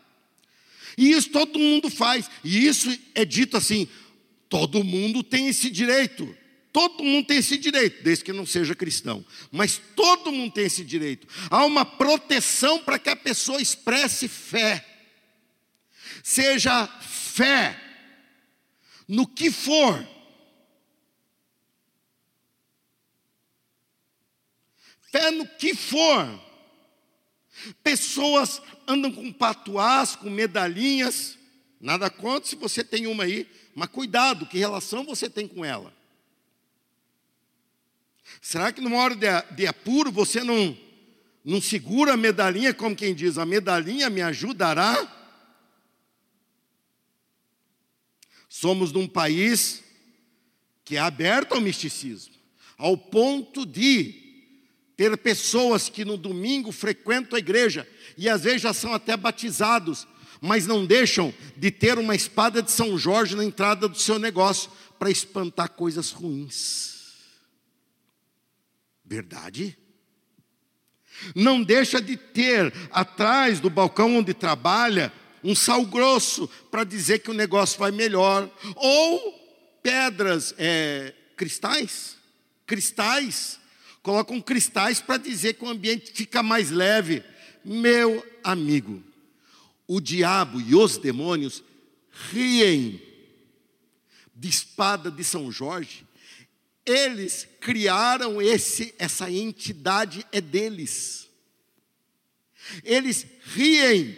E 1.01 1.13
isso 1.13 1.31
todo 1.31 1.58
mundo 1.58 1.89
faz. 1.89 2.29
E 2.43 2.67
isso 2.67 2.96
é 3.15 3.25
dito 3.25 3.58
assim: 3.58 3.88
todo 4.48 4.84
mundo 4.84 5.24
tem 5.24 5.48
esse 5.48 5.67
direito. 5.72 6.38
Todo 6.72 7.03
mundo 7.03 7.25
tem 7.25 7.39
esse 7.39 7.58
direito, 7.58 8.03
desde 8.03 8.24
que 8.24 8.31
não 8.31 8.46
seja 8.46 8.75
cristão. 8.75 9.25
Mas 9.51 9.81
todo 9.96 10.31
mundo 10.31 10.53
tem 10.53 10.65
esse 10.65 10.86
direito. 10.86 11.27
Há 11.50 11.65
uma 11.65 11.84
proteção 11.84 12.84
para 12.84 13.00
que 13.00 13.10
a 13.10 13.15
pessoa 13.15 13.60
expresse 13.60 14.27
fé. 14.27 14.86
Seja 16.24 16.86
fé 17.01 17.81
no 19.08 19.27
que 19.27 19.50
for. 19.50 20.08
Fé 25.12 25.31
no 25.31 25.48
que 25.48 25.74
for. 25.74 26.50
Pessoas 27.84 28.62
andam 28.88 29.12
com 29.12 29.32
patuás, 29.32 30.15
com 30.15 30.30
medalhinhas. 30.30 31.38
Nada 31.80 32.10
contra 32.10 32.50
se 32.50 32.56
você 32.56 32.84
tem 32.84 33.08
uma 33.08 33.24
aí, 33.24 33.48
mas 33.74 33.89
cuidado, 33.89 34.46
que 34.46 34.58
relação 34.58 35.06
você 35.06 35.30
tem 35.30 35.48
com 35.48 35.63
ela? 35.65 35.94
Será 38.41 38.72
que 38.72 38.82
numa 38.82 38.98
hora 38.98 39.15
de, 39.15 39.27
de 39.56 39.68
apuro 39.68 40.12
você 40.12 40.44
não, 40.44 40.77
não 41.44 41.62
segura 41.62 42.13
a 42.13 42.18
medalhinha, 42.18 42.74
como 42.74 42.96
quem 42.96 43.13
diz, 43.13 43.38
a 43.38 43.46
medalhinha 43.46 44.10
me 44.10 44.22
ajudará? 44.22 45.18
Somos 48.48 48.91
num 48.91 49.08
país 49.08 49.84
que 50.84 50.98
é 50.98 51.00
aberto 51.00 51.53
ao 51.53 51.62
misticismo, 51.62 52.34
ao 52.77 52.98
ponto 52.98 53.65
de 53.65 54.31
ter 55.01 55.17
pessoas 55.17 55.89
que 55.89 56.05
no 56.05 56.15
domingo 56.15 56.72
frequentam 56.72 57.36
a 57.36 57.39
igreja 57.39 57.88
e 58.15 58.29
às 58.29 58.43
vezes 58.43 58.62
já 58.62 58.72
são 58.72 58.93
até 58.93 59.17
batizados, 59.17 60.08
mas 60.39 60.67
não 60.67 60.86
deixam 60.86 61.34
de 61.58 61.72
ter 61.72 61.98
uma 61.98 62.13
espada 62.13 62.62
de 62.62 62.70
São 62.70 62.96
Jorge 63.00 63.36
na 63.36 63.43
entrada 63.43 63.88
do 63.88 63.98
seu 63.98 64.20
negócio 64.20 64.70
para 65.00 65.10
espantar 65.10 65.70
coisas 65.70 66.12
ruins. 66.12 67.15
Verdade? 69.03 69.75
Não 71.34 71.63
deixa 71.63 72.00
de 72.00 72.15
ter 72.15 72.72
atrás 72.91 73.60
do 73.60 73.72
balcão 73.72 74.17
onde 74.17 74.36
trabalha 74.36 75.12
um 75.43 75.55
sal 75.55 75.84
grosso 75.84 76.48
para 76.70 76.84
dizer 76.84 77.24
que 77.24 77.31
o 77.31 77.34
negócio 77.34 77.79
vai 77.79 77.89
melhor, 77.89 78.48
ou 78.75 79.79
pedras, 79.81 80.53
é, 80.60 81.12
cristais, 81.36 82.17
cristais 82.67 83.61
colocam 84.01 84.41
cristais 84.41 85.00
para 85.00 85.17
dizer 85.17 85.53
que 85.53 85.63
o 85.63 85.70
ambiente 85.70 86.12
fica 86.12 86.41
mais 86.41 86.72
leve. 86.72 87.24
Meu 87.63 88.25
amigo, 88.43 89.03
o 89.88 90.00
diabo 90.00 90.60
e 90.60 90.75
os 90.75 90.98
demônios 90.98 91.63
riem 92.31 93.01
de 94.36 94.50
espada 94.50 95.12
de 95.12 95.24
São 95.24 95.51
Jorge. 95.51 96.05
Eles 96.86 97.48
criaram 97.60 98.41
esse 98.41 98.93
essa 98.98 99.29
entidade 99.29 100.25
é 100.31 100.41
deles. 100.41 101.29
Eles 102.84 103.25
riem 103.53 104.17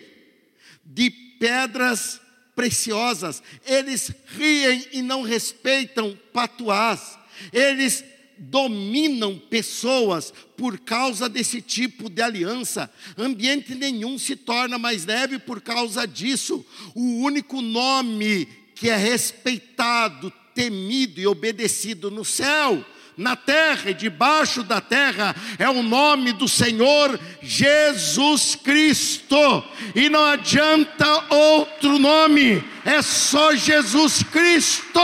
de 0.85 1.09
pedras 1.39 2.21
preciosas. 2.55 3.43
Eles 3.65 4.11
riem 4.27 4.87
e 4.93 5.01
não 5.01 5.23
respeitam 5.23 6.17
patuás. 6.31 7.17
Eles 7.51 8.03
dominam 8.37 9.37
pessoas 9.37 10.33
por 10.57 10.79
causa 10.79 11.29
desse 11.29 11.61
tipo 11.61 12.09
de 12.09 12.21
aliança. 12.21 12.91
Ambiente 13.17 13.75
nenhum 13.75 14.17
se 14.17 14.35
torna 14.35 14.77
mais 14.77 15.05
leve 15.05 15.39
por 15.39 15.61
causa 15.61 16.07
disso. 16.07 16.65
O 16.95 17.23
único 17.23 17.61
nome 17.61 18.47
que 18.75 18.89
é 18.89 18.95
respeitado, 18.95 20.31
temido 20.53 21.19
e 21.19 21.27
obedecido 21.27 22.11
no 22.11 22.25
céu, 22.25 22.85
na 23.17 23.35
terra 23.35 23.91
e 23.91 23.93
debaixo 23.93 24.63
da 24.63 24.81
terra 24.81 25.35
é 25.59 25.69
o 25.69 25.83
nome 25.83 26.33
do 26.33 26.47
Senhor 26.47 27.19
Jesus 27.41 28.55
Cristo. 28.55 29.63
E 29.95 30.09
não 30.09 30.25
adianta 30.25 31.33
outro 31.33 31.99
nome, 31.99 32.63
é 32.83 33.01
só 33.01 33.55
Jesus 33.55 34.23
Cristo. 34.23 34.99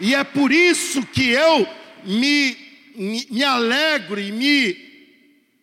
E 0.00 0.14
é 0.14 0.24
por 0.24 0.52
isso 0.52 1.04
que 1.06 1.30
eu 1.30 1.66
me, 2.04 2.56
me, 2.96 3.26
me 3.30 3.44
alegro 3.44 4.20
e 4.20 4.32
me 4.32 4.84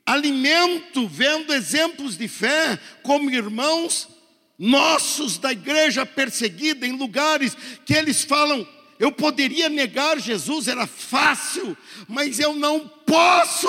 alimento 0.05 1.07
vendo 1.07 1.53
exemplos 1.53 2.17
de 2.17 2.27
fé 2.27 2.79
como 3.03 3.29
irmãos 3.29 4.09
nossos 4.57 5.37
da 5.37 5.51
igreja 5.51 6.05
perseguida 6.05 6.85
em 6.85 6.91
lugares 6.91 7.55
que 7.85 7.93
eles 7.93 8.23
falam 8.23 8.67
eu 9.01 9.11
poderia 9.11 9.67
negar 9.67 10.19
Jesus, 10.19 10.67
era 10.67 10.85
fácil, 10.85 11.75
mas 12.07 12.39
eu 12.39 12.53
não 12.53 12.87
posso, 12.87 13.67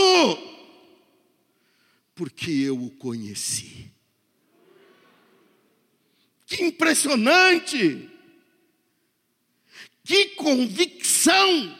porque 2.14 2.50
eu 2.50 2.78
o 2.78 2.90
conheci. 2.90 3.90
Que 6.44 6.64
impressionante! 6.64 8.11
Que 10.04 10.30
convicção! 10.30 11.78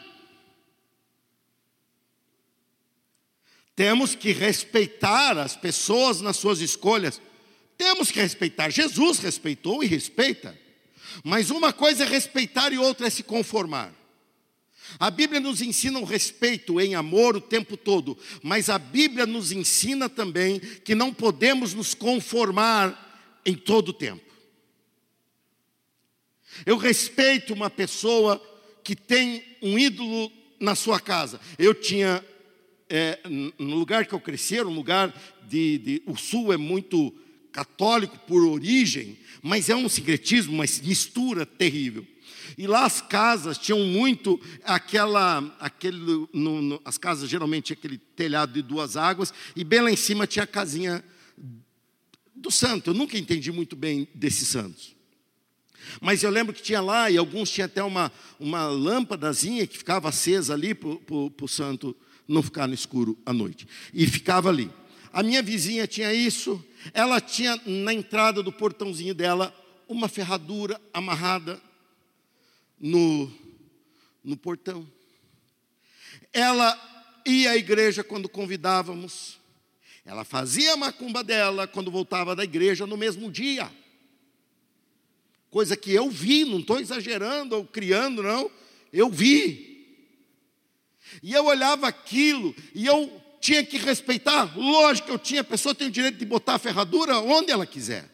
Temos 3.75 4.13
que 4.15 4.31
respeitar 4.31 5.37
as 5.37 5.55
pessoas 5.55 6.21
nas 6.21 6.37
suas 6.37 6.59
escolhas. 6.59 7.19
Temos 7.77 8.11
que 8.11 8.21
respeitar. 8.21 8.69
Jesus 8.69 9.19
respeitou 9.19 9.83
e 9.83 9.87
respeita. 9.87 10.57
Mas 11.23 11.49
uma 11.49 11.73
coisa 11.73 12.03
é 12.03 12.07
respeitar 12.07 12.71
e 12.71 12.77
outra 12.77 13.07
é 13.07 13.09
se 13.09 13.23
conformar. 13.23 13.93
A 14.99 15.09
Bíblia 15.09 15.39
nos 15.39 15.61
ensina 15.61 15.99
o 15.99 16.05
respeito 16.05 16.79
em 16.79 16.93
amor 16.93 17.35
o 17.35 17.41
tempo 17.41 17.75
todo, 17.75 18.17
mas 18.43 18.69
a 18.69 18.77
Bíblia 18.77 19.25
nos 19.25 19.51
ensina 19.51 20.07
também 20.07 20.59
que 20.59 20.93
não 20.93 21.13
podemos 21.13 21.73
nos 21.73 21.93
conformar 21.93 23.41
em 23.45 23.55
todo 23.55 23.89
o 23.89 23.93
tempo. 23.93 24.32
Eu 26.65 26.77
respeito 26.77 27.53
uma 27.53 27.69
pessoa 27.69 28.41
que 28.83 28.95
tem 28.95 29.43
um 29.61 29.77
ídolo 29.77 30.31
na 30.59 30.75
sua 30.75 30.99
casa. 30.99 31.39
Eu 31.57 31.73
tinha, 31.73 32.23
é, 32.89 33.19
no 33.57 33.75
lugar 33.75 34.05
que 34.05 34.13
eu 34.13 34.19
cresci, 34.19 34.61
um 34.61 34.73
lugar 34.73 35.13
de, 35.47 35.77
de. 35.77 36.03
O 36.05 36.15
sul 36.15 36.53
é 36.53 36.57
muito 36.57 37.13
católico 37.51 38.17
por 38.27 38.43
origem, 38.43 39.17
mas 39.41 39.69
é 39.69 39.75
um 39.75 39.87
sincretismo, 39.87 40.53
uma 40.53 40.65
mistura 40.83 41.45
terrível. 41.45 42.05
E 42.57 42.67
lá 42.67 42.85
as 42.85 43.01
casas 43.01 43.57
tinham 43.57 43.79
muito 43.79 44.39
aquela, 44.63 45.55
aquele, 45.59 46.27
no, 46.33 46.61
no, 46.61 46.81
as 46.83 46.97
casas 46.97 47.29
geralmente 47.29 47.73
aquele 47.73 47.97
telhado 47.97 48.53
de 48.53 48.61
duas 48.61 48.97
águas, 48.97 49.33
e 49.55 49.63
bem 49.63 49.81
lá 49.81 49.91
em 49.91 49.95
cima 49.95 50.27
tinha 50.27 50.43
a 50.43 50.47
casinha 50.47 51.03
do 52.35 52.51
santo. 52.51 52.89
Eu 52.89 52.93
nunca 52.93 53.17
entendi 53.17 53.51
muito 53.51 53.75
bem 53.75 54.07
desses 54.13 54.47
santos. 54.47 54.95
Mas 56.01 56.23
eu 56.23 56.29
lembro 56.29 56.53
que 56.53 56.61
tinha 56.61 56.81
lá, 56.81 57.09
e 57.09 57.17
alguns 57.17 57.49
tinham 57.49 57.65
até 57.65 57.83
uma, 57.83 58.11
uma 58.39 58.65
lâmpadazinha 58.67 59.65
que 59.67 59.77
ficava 59.77 60.09
acesa 60.09 60.53
ali 60.53 60.73
para 60.73 60.89
o 60.89 61.47
santo 61.47 61.95
não 62.27 62.41
ficar 62.41 62.67
no 62.67 62.73
escuro 62.73 63.17
à 63.25 63.33
noite. 63.33 63.67
E 63.93 64.07
ficava 64.07 64.49
ali. 64.49 64.71
A 65.11 65.21
minha 65.21 65.43
vizinha 65.43 65.85
tinha 65.85 66.13
isso, 66.13 66.63
ela 66.93 67.21
tinha 67.21 67.59
na 67.65 67.93
entrada 67.93 68.41
do 68.41 68.51
portãozinho 68.51 69.13
dela 69.13 69.53
uma 69.87 70.07
ferradura 70.07 70.81
amarrada 70.91 71.61
no, 72.79 73.31
no 74.23 74.35
portão. 74.35 74.87
Ela 76.31 76.75
ia 77.25 77.51
à 77.51 77.57
igreja 77.57 78.03
quando 78.03 78.27
convidávamos, 78.27 79.39
ela 80.03 80.25
fazia 80.25 80.73
a 80.73 80.77
macumba 80.77 81.23
dela 81.23 81.67
quando 81.67 81.91
voltava 81.91 82.35
da 82.35 82.43
igreja 82.43 82.87
no 82.87 82.97
mesmo 82.97 83.31
dia. 83.31 83.71
Coisa 85.53 85.77
que 85.77 85.93
eu 85.93 86.09
vi, 86.09 86.45
não 86.45 86.61
estou 86.61 86.79
exagerando 86.79 87.55
ou 87.55 87.63
criando, 87.63 88.23
não. 88.23 88.49
Eu 88.91 89.07
vi. 89.07 89.85
E 91.21 91.31
eu 91.31 91.45
olhava 91.45 91.87
aquilo 91.87 92.55
e 92.73 92.87
eu 92.87 93.21
tinha 93.39 93.63
que 93.63 93.77
respeitar. 93.77 94.57
Lógico 94.57 95.09
que 95.09 95.13
eu 95.13 95.19
tinha, 95.19 95.41
a 95.41 95.43
pessoa 95.43 95.75
tem 95.75 95.89
o 95.89 95.91
direito 95.91 96.17
de 96.17 96.25
botar 96.25 96.55
a 96.55 96.59
ferradura 96.59 97.19
onde 97.19 97.51
ela 97.51 97.67
quiser. 97.67 98.09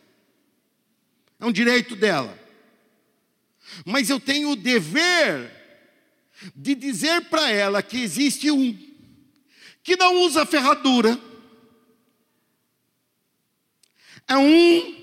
É 1.39 1.46
um 1.46 1.51
direito 1.53 1.96
dela. 1.96 2.38
Mas 3.86 4.10
eu 4.10 4.19
tenho 4.19 4.50
o 4.50 4.55
dever 4.58 5.50
de 6.53 6.75
dizer 6.75 7.22
para 7.29 7.50
ela 7.50 7.81
que 7.81 8.01
existe 8.01 8.51
um 8.51 8.77
que 9.81 9.96
não 9.96 10.24
usa 10.24 10.46
ferradura, 10.46 11.17
é 14.27 14.36
um 14.36 14.99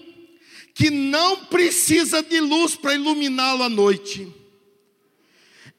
que 0.77 0.91
não 0.91 1.47
precisa 1.47 2.23
de 2.23 2.39
luz 2.39 2.77
para 2.77 2.95
iluminá-lo 2.95 3.63
à 3.63 3.69
noite, 3.69 4.31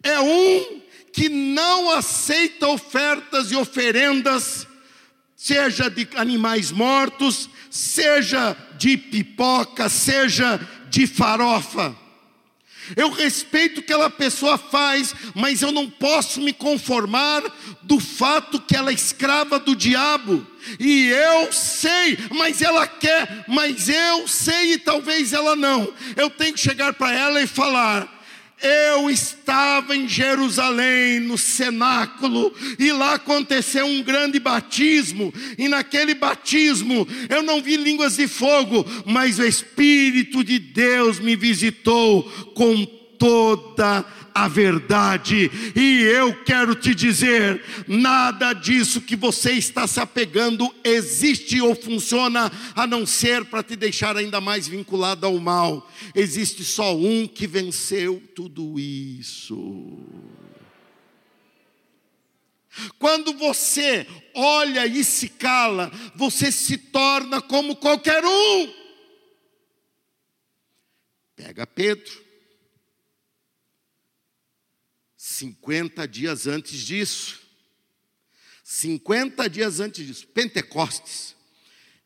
é 0.01 0.19
um 0.19 0.81
que 1.13 1.29
não 1.29 1.91
aceita 1.91 2.67
ofertas 2.67 3.51
e 3.51 3.55
oferendas, 3.55 4.67
seja 5.35 5.87
de 5.87 6.07
animais 6.15 6.71
mortos, 6.71 7.47
seja 7.69 8.57
de 8.79 8.97
pipoca, 8.97 9.87
seja 9.87 10.59
de 10.89 11.05
farofa. 11.05 11.95
Eu 12.95 13.09
respeito 13.11 13.79
o 13.79 13.83
que 13.83 13.93
aquela 13.97 14.09
pessoa 14.09 14.57
faz, 14.57 15.15
mas 15.33 15.61
eu 15.61 15.71
não 15.71 15.89
posso 15.89 16.39
me 16.39 16.53
conformar 16.53 17.41
do 17.81 17.99
fato 17.99 18.59
que 18.59 18.75
ela 18.75 18.91
é 18.91 18.93
escrava 18.93 19.57
do 19.57 19.75
diabo. 19.75 20.45
E 20.79 21.07
eu 21.07 21.51
sei, 21.51 22.17
mas 22.31 22.61
ela 22.61 22.85
quer, 22.85 23.45
mas 23.47 23.89
eu 23.89 24.27
sei 24.27 24.73
e 24.73 24.77
talvez 24.77 25.33
ela 25.33 25.55
não. 25.55 25.91
Eu 26.15 26.29
tenho 26.29 26.53
que 26.53 26.59
chegar 26.59 26.93
para 26.93 27.11
ela 27.13 27.41
e 27.41 27.47
falar: 27.47 28.16
eu 28.61 29.09
estava 29.09 29.95
em 29.95 30.07
Jerusalém, 30.07 31.19
no 31.19 31.37
cenáculo, 31.37 32.53
e 32.79 32.91
lá 32.91 33.13
aconteceu 33.13 33.85
um 33.85 34.01
grande 34.01 34.39
batismo, 34.39 35.33
e 35.57 35.67
naquele 35.67 36.13
batismo 36.13 37.07
eu 37.29 37.43
não 37.43 37.61
vi 37.61 37.77
línguas 37.77 38.17
de 38.17 38.27
fogo, 38.27 38.85
mas 39.05 39.37
o 39.39 39.45
Espírito 39.45 40.43
de 40.43 40.57
Deus 40.57 41.19
me 41.19 41.35
visitou 41.35 42.23
com 42.55 42.85
toda 43.17 44.05
a 44.37 44.47
verdade, 44.47 45.49
e 45.75 46.03
eu 46.03 46.43
quero 46.43 46.75
te 46.75 46.93
dizer: 46.93 47.59
nada 47.87 48.53
disso 48.53 49.01
que 49.01 49.15
você 49.15 49.53
está 49.53 49.87
se 49.87 49.99
apegando 49.99 50.71
existe 50.83 51.59
ou 51.59 51.73
funciona 51.73 52.51
a 52.75 52.85
não 52.85 53.03
ser 53.03 53.45
para 53.45 53.63
te 53.63 53.75
deixar 53.75 54.15
ainda 54.15 54.39
mais 54.39 54.67
vinculado 54.67 55.25
ao 55.25 55.39
mal. 55.39 55.91
Existe 56.13 56.63
só 56.63 56.95
um 56.95 57.27
que 57.27 57.47
venceu 57.47 58.21
tudo 58.35 58.79
isso. 58.79 59.97
Quando 62.99 63.33
você 63.33 64.05
olha 64.35 64.85
e 64.85 65.03
se 65.03 65.29
cala, 65.29 65.91
você 66.15 66.51
se 66.51 66.77
torna 66.77 67.41
como 67.41 67.75
qualquer 67.75 68.23
um. 68.23 68.73
Pega 71.35 71.65
Pedro, 71.65 72.26
50 75.37 76.07
dias 76.07 76.47
antes 76.47 76.79
disso, 76.81 77.39
50 78.63 79.47
dias 79.47 79.79
antes 79.79 80.05
disso, 80.05 80.27
Pentecostes, 80.27 81.35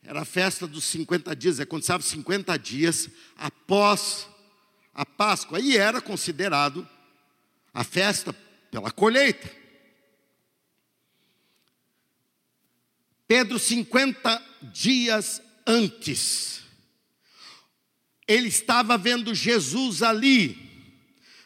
era 0.03 0.21
a 0.21 0.25
festa 0.25 0.67
dos 0.67 0.83
50 0.85 1.33
dias, 1.35 1.59
é 1.59 1.65
quando 1.65 1.83
sabe 1.83 2.03
50 2.03 2.57
dias 2.59 3.09
após 3.37 4.27
a 4.93 5.05
Páscoa, 5.05 5.61
e 5.61 5.77
era 5.77 6.01
considerado 6.01 6.87
a 7.73 7.85
festa 7.85 8.33
pela 8.69 8.91
colheita. 8.91 9.49
Pedro, 13.25 13.57
50 13.57 14.43
dias 14.73 15.41
antes, 15.65 16.63
ele 18.27 18.49
estava 18.49 18.97
vendo 18.97 19.33
Jesus 19.33 20.03
ali, 20.03 20.70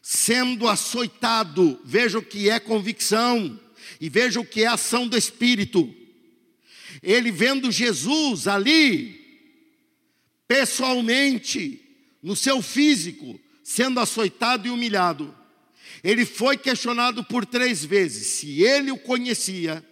sendo 0.07 0.67
açoitado. 0.67 1.81
Veja 1.83 2.19
o 2.19 2.21
que 2.21 2.47
é 2.47 2.59
convicção 2.59 3.59
e 3.99 4.07
veja 4.07 4.39
o 4.39 4.45
que 4.45 4.61
é 4.61 4.67
ação 4.67 5.07
do 5.07 5.17
Espírito. 5.17 5.91
Ele 7.01 7.31
vendo 7.31 7.71
Jesus 7.71 8.47
ali, 8.47 9.19
pessoalmente, 10.47 11.81
no 12.21 12.35
seu 12.35 12.61
físico, 12.61 13.39
sendo 13.63 13.99
açoitado 13.99 14.67
e 14.67 14.69
humilhado, 14.69 15.35
ele 16.03 16.23
foi 16.23 16.55
questionado 16.55 17.23
por 17.23 17.43
três 17.43 17.83
vezes 17.83 18.27
se 18.27 18.61
ele 18.61 18.91
o 18.91 18.97
conhecia, 18.97 19.83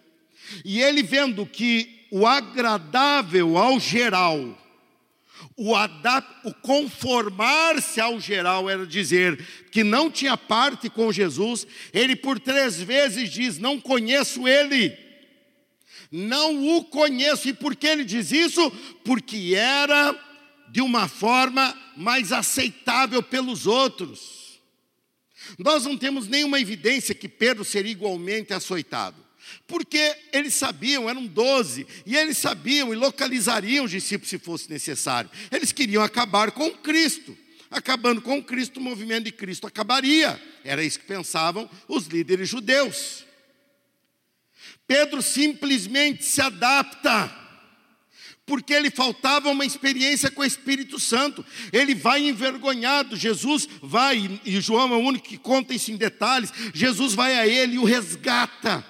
e 0.63 0.79
ele 0.79 1.01
vendo 1.01 1.43
que 1.43 2.05
o 2.11 2.27
agradável 2.27 3.57
ao 3.57 3.79
geral, 3.79 4.62
o, 5.55 5.73
o 6.43 6.53
conformar-se 6.55 7.99
ao 7.99 8.19
geral 8.19 8.69
era 8.69 8.85
dizer 8.85 9.37
que 9.71 9.83
não 9.83 10.09
tinha 10.09 10.37
parte 10.37 10.89
com 10.89 11.11
Jesus. 11.11 11.67
Ele 11.93 12.15
por 12.15 12.39
três 12.39 12.81
vezes 12.81 13.31
diz: 13.31 13.57
Não 13.57 13.79
conheço 13.79 14.47
ele, 14.47 14.97
não 16.11 16.77
o 16.77 16.83
conheço. 16.83 17.47
E 17.49 17.53
por 17.53 17.75
que 17.75 17.87
ele 17.87 18.03
diz 18.03 18.31
isso? 18.31 18.71
Porque 19.03 19.53
era 19.55 20.15
de 20.69 20.81
uma 20.81 21.07
forma 21.07 21.77
mais 21.95 22.31
aceitável 22.31 23.21
pelos 23.21 23.67
outros. 23.67 24.59
Nós 25.59 25.85
não 25.85 25.97
temos 25.97 26.27
nenhuma 26.27 26.59
evidência 26.59 27.13
que 27.13 27.27
Pedro 27.27 27.63
seria 27.63 27.91
igualmente 27.91 28.53
açoitado. 28.53 29.22
Porque 29.67 30.15
eles 30.31 30.53
sabiam, 30.53 31.09
eram 31.09 31.25
doze, 31.25 31.87
e 32.05 32.15
eles 32.15 32.37
sabiam 32.37 32.93
e 32.93 32.97
localizariam 32.97 33.85
os 33.85 33.91
discípulos 33.91 34.29
se 34.29 34.37
fosse 34.37 34.69
necessário. 34.69 35.29
Eles 35.51 35.71
queriam 35.71 36.03
acabar 36.03 36.51
com 36.51 36.71
Cristo. 36.71 37.37
Acabando 37.71 38.21
com 38.21 38.43
Cristo, 38.43 38.79
o 38.79 38.83
movimento 38.83 39.25
de 39.25 39.31
Cristo 39.31 39.65
acabaria. 39.65 40.39
Era 40.63 40.83
isso 40.83 40.99
que 40.99 41.07
pensavam 41.07 41.67
os 41.87 42.05
líderes 42.05 42.47
judeus. 42.47 43.25
Pedro 44.85 45.21
simplesmente 45.21 46.23
se 46.23 46.39
adapta, 46.39 47.33
porque 48.45 48.73
ele 48.73 48.91
faltava 48.91 49.49
uma 49.49 49.65
experiência 49.65 50.29
com 50.29 50.41
o 50.41 50.45
Espírito 50.45 50.99
Santo. 50.99 51.43
Ele 51.71 51.95
vai 51.95 52.27
envergonhado, 52.27 53.15
Jesus 53.15 53.67
vai, 53.81 54.39
e 54.45 54.61
João 54.61 54.93
é 54.93 54.97
o 54.97 54.99
único 54.99 55.27
que 55.27 55.37
conta 55.37 55.73
isso 55.73 55.91
em 55.91 55.95
detalhes. 55.95 56.51
Jesus 56.73 57.13
vai 57.13 57.33
a 57.39 57.47
ele 57.47 57.75
e 57.75 57.79
o 57.79 57.85
resgata. 57.85 58.85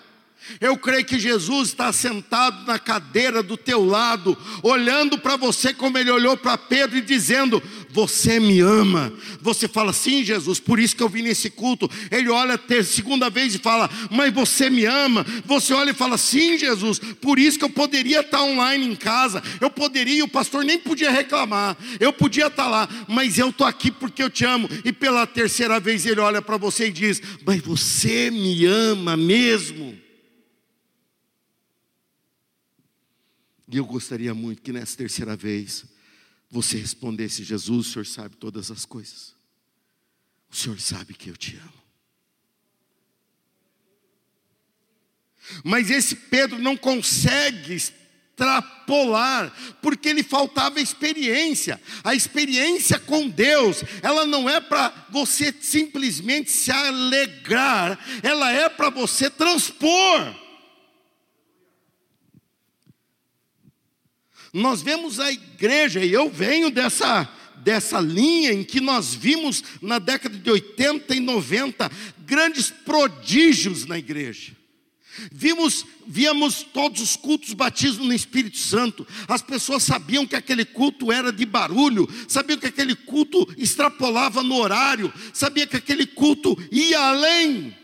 Eu 0.60 0.78
creio 0.78 1.06
que 1.06 1.20
Jesus 1.20 1.70
está 1.70 1.92
sentado 1.92 2.66
na 2.66 2.78
cadeira 2.78 3.42
do 3.42 3.58
teu 3.58 3.84
lado, 3.86 4.38
olhando 4.62 5.18
para 5.18 5.36
você 5.36 5.74
como 5.74 5.98
ele 5.98 6.12
olhou 6.12 6.36
para 6.38 6.58
Pedro 6.58 6.98
e 6.98 7.02
dizendo: 7.02 7.62
Você 7.90 8.40
me 8.40 8.60
ama. 8.60 9.14
Você 9.42 9.68
fala, 9.68 9.94
Sim, 9.94 10.24
Jesus, 10.24 10.60
por 10.60 10.80
isso 10.80 10.96
que 10.96 11.04
eu 11.04 11.10
vim 11.10 11.24
nesse 11.24 11.50
culto. 11.50 11.90
Ele 12.12 12.30
olha 12.30 12.56
a 12.56 12.84
segunda 12.84 13.30
vez 13.30 13.56
e 13.56 13.60
fala: 13.60 13.90
Mas 14.10 14.34
você 14.34 14.70
me 14.70 14.86
ama. 14.86 15.26
Você 15.46 15.74
olha 15.74 15.92
e 15.92 15.96
fala, 15.96 16.18
Sim, 16.18 16.58
Jesus, 16.58 17.00
por 17.00 17.40
isso 17.40 17.58
que 17.58 17.66
eu 17.66 17.70
poderia 17.70 18.22
estar 18.22 18.44
online 18.44 18.88
em 18.88 18.96
casa. 18.96 19.42
Eu 19.60 19.70
poderia, 19.70 20.24
o 20.24 20.28
pastor 20.28 20.64
nem 20.64 20.78
podia 20.78 21.12
reclamar. 21.12 21.78
Eu 22.00 22.14
podia 22.14 22.48
estar 22.48 22.68
lá, 22.68 22.88
mas 23.08 23.38
eu 23.38 23.50
estou 23.50 23.66
aqui 23.66 23.92
porque 23.92 24.24
eu 24.24 24.30
te 24.30 24.46
amo. 24.46 24.70
E 24.84 24.92
pela 24.92 25.26
terceira 25.26 25.80
vez 25.80 26.06
ele 26.06 26.20
olha 26.20 26.42
para 26.42 26.58
você 26.58 26.88
e 26.88 26.92
diz: 26.92 27.22
Mas 27.46 27.62
você 27.62 28.30
me 28.30 28.66
ama 28.66 29.16
mesmo. 29.16 30.03
E 33.74 33.78
eu 33.78 33.86
gostaria 33.86 34.36
muito 34.36 34.62
que 34.62 34.72
nessa 34.72 34.96
terceira 34.96 35.36
vez 35.36 35.84
você 36.48 36.78
respondesse: 36.78 37.44
Jesus, 37.44 37.88
o 37.88 37.92
Senhor 37.92 38.06
sabe 38.06 38.36
todas 38.36 38.70
as 38.70 38.86
coisas. 38.86 39.34
O 40.48 40.56
Senhor 40.56 40.80
sabe 40.80 41.16
que 41.16 41.28
eu 41.32 41.36
te 41.36 41.58
amo. 41.58 41.84
Mas 45.64 45.90
esse 45.90 46.16
Pedro 46.16 46.60
não 46.60 46.78
consegue 46.78 47.74
extrapolar, 47.74 49.52
porque 49.82 50.14
lhe 50.14 50.22
faltava 50.22 50.80
experiência. 50.80 51.82
A 52.04 52.14
experiência 52.14 53.00
com 53.00 53.28
Deus, 53.28 53.84
ela 54.04 54.28
não 54.28 54.48
é 54.48 54.62
para 54.62 55.08
você 55.10 55.52
simplesmente 55.60 56.52
se 56.52 56.70
alegrar, 56.70 57.98
ela 58.22 58.52
é 58.52 58.70
para 58.70 58.92
você 58.92 59.32
transpor. 59.32 60.43
Nós 64.54 64.82
vemos 64.84 65.20
a 65.20 65.32
igreja, 65.32 66.06
e 66.06 66.14
eu 66.14 66.30
venho 66.30 66.70
dessa 66.70 67.28
dessa 67.64 68.00
linha 68.00 68.52
em 68.52 68.64
que 68.64 68.82
nós 68.82 69.16
vimos 69.16 69.64
na 69.82 69.98
década 69.98 70.38
de 70.38 70.52
80 70.52 71.16
e 71.16 71.20
90 71.22 71.90
grandes 72.26 72.70
prodígios 72.70 73.86
na 73.86 73.98
igreja. 73.98 74.52
Vimos, 75.32 75.86
víamos 76.08 76.64
todos 76.64 77.00
os 77.00 77.16
cultos 77.16 77.54
batismo 77.54 78.04
no 78.04 78.14
Espírito 78.14 78.58
Santo. 78.58 79.08
As 79.28 79.42
pessoas 79.42 79.84
sabiam 79.84 80.26
que 80.26 80.36
aquele 80.36 80.66
culto 80.66 81.12
era 81.12 81.32
de 81.32 81.46
barulho, 81.46 82.10
sabiam 82.28 82.58
que 82.58 82.66
aquele 82.66 82.96
culto 82.96 83.48
extrapolava 83.58 84.42
no 84.42 84.56
horário, 84.56 85.14
sabia 85.32 85.68
que 85.68 85.78
aquele 85.78 86.06
culto 86.06 86.58
ia 86.72 87.00
além. 87.00 87.76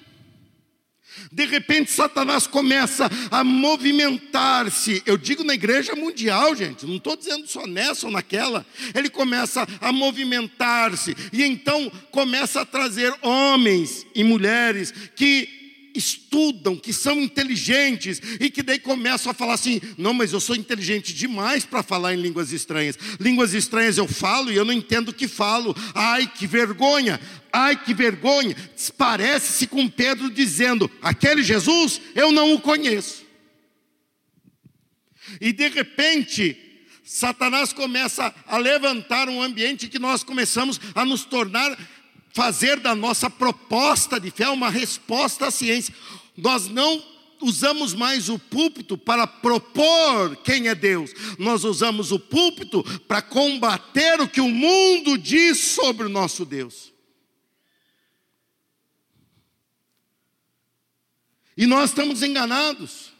De 1.31 1.45
repente, 1.45 1.91
Satanás 1.91 2.47
começa 2.47 3.09
a 3.29 3.43
movimentar-se. 3.43 5.03
Eu 5.05 5.17
digo 5.17 5.43
na 5.43 5.53
igreja 5.53 5.95
mundial, 5.95 6.55
gente, 6.55 6.85
não 6.85 6.95
estou 6.95 7.15
dizendo 7.15 7.47
só 7.47 7.67
nessa 7.67 8.07
ou 8.07 8.11
naquela. 8.11 8.65
Ele 8.95 9.09
começa 9.09 9.67
a 9.79 9.91
movimentar-se, 9.91 11.15
e 11.31 11.43
então 11.43 11.91
começa 12.11 12.61
a 12.61 12.65
trazer 12.65 13.13
homens 13.21 14.07
e 14.15 14.23
mulheres 14.23 14.91
que 15.15 15.58
estudam, 15.95 16.75
que 16.75 16.93
são 16.93 17.19
inteligentes 17.19 18.21
e 18.39 18.49
que 18.49 18.63
daí 18.63 18.79
começam 18.79 19.31
a 19.31 19.35
falar 19.35 19.53
assim: 19.53 19.81
não, 19.97 20.13
mas 20.13 20.33
eu 20.33 20.39
sou 20.39 20.55
inteligente 20.55 21.13
demais 21.13 21.65
para 21.65 21.83
falar 21.83 22.13
em 22.13 22.21
línguas 22.21 22.51
estranhas. 22.51 22.97
Línguas 23.19 23.53
estranhas 23.53 23.97
eu 23.97 24.07
falo 24.07 24.51
e 24.51 24.55
eu 24.55 24.65
não 24.65 24.73
entendo 24.73 25.09
o 25.09 25.13
que 25.13 25.27
falo. 25.27 25.75
Ai, 25.93 26.27
que 26.27 26.47
vergonha! 26.47 27.19
Ai, 27.51 27.81
que 27.81 27.93
vergonha! 27.93 28.55
Parece-se 28.97 29.67
com 29.67 29.87
Pedro 29.87 30.29
dizendo: 30.29 30.89
aquele 31.01 31.43
Jesus 31.43 32.01
eu 32.15 32.31
não 32.31 32.53
o 32.53 32.61
conheço. 32.61 33.27
E 35.39 35.51
de 35.53 35.67
repente, 35.69 36.57
Satanás 37.03 37.73
começa 37.73 38.33
a 38.45 38.57
levantar 38.57 39.29
um 39.29 39.41
ambiente 39.41 39.87
que 39.87 39.97
nós 39.97 40.23
começamos 40.23 40.79
a 40.93 41.03
nos 41.03 41.23
tornar 41.23 41.75
fazer 42.33 42.79
da 42.79 42.95
nossa 42.95 43.29
proposta 43.29 44.19
de 44.19 44.31
fé 44.31 44.49
uma 44.49 44.69
resposta 44.69 45.47
à 45.47 45.51
ciência. 45.51 45.93
Nós 46.37 46.67
não 46.67 47.03
usamos 47.41 47.93
mais 47.93 48.29
o 48.29 48.37
púlpito 48.37 48.97
para 48.97 49.25
propor 49.25 50.35
quem 50.37 50.67
é 50.67 50.75
Deus, 50.75 51.11
nós 51.37 51.63
usamos 51.63 52.11
o 52.11 52.19
púlpito 52.19 52.83
para 53.07 53.21
combater 53.21 54.19
o 54.19 54.27
que 54.27 54.41
o 54.41 54.49
mundo 54.49 55.17
diz 55.17 55.57
sobre 55.57 56.05
o 56.05 56.09
nosso 56.09 56.45
Deus. 56.45 56.91
E 61.55 61.65
nós 61.65 61.89
estamos 61.89 62.23
enganados. 62.23 63.11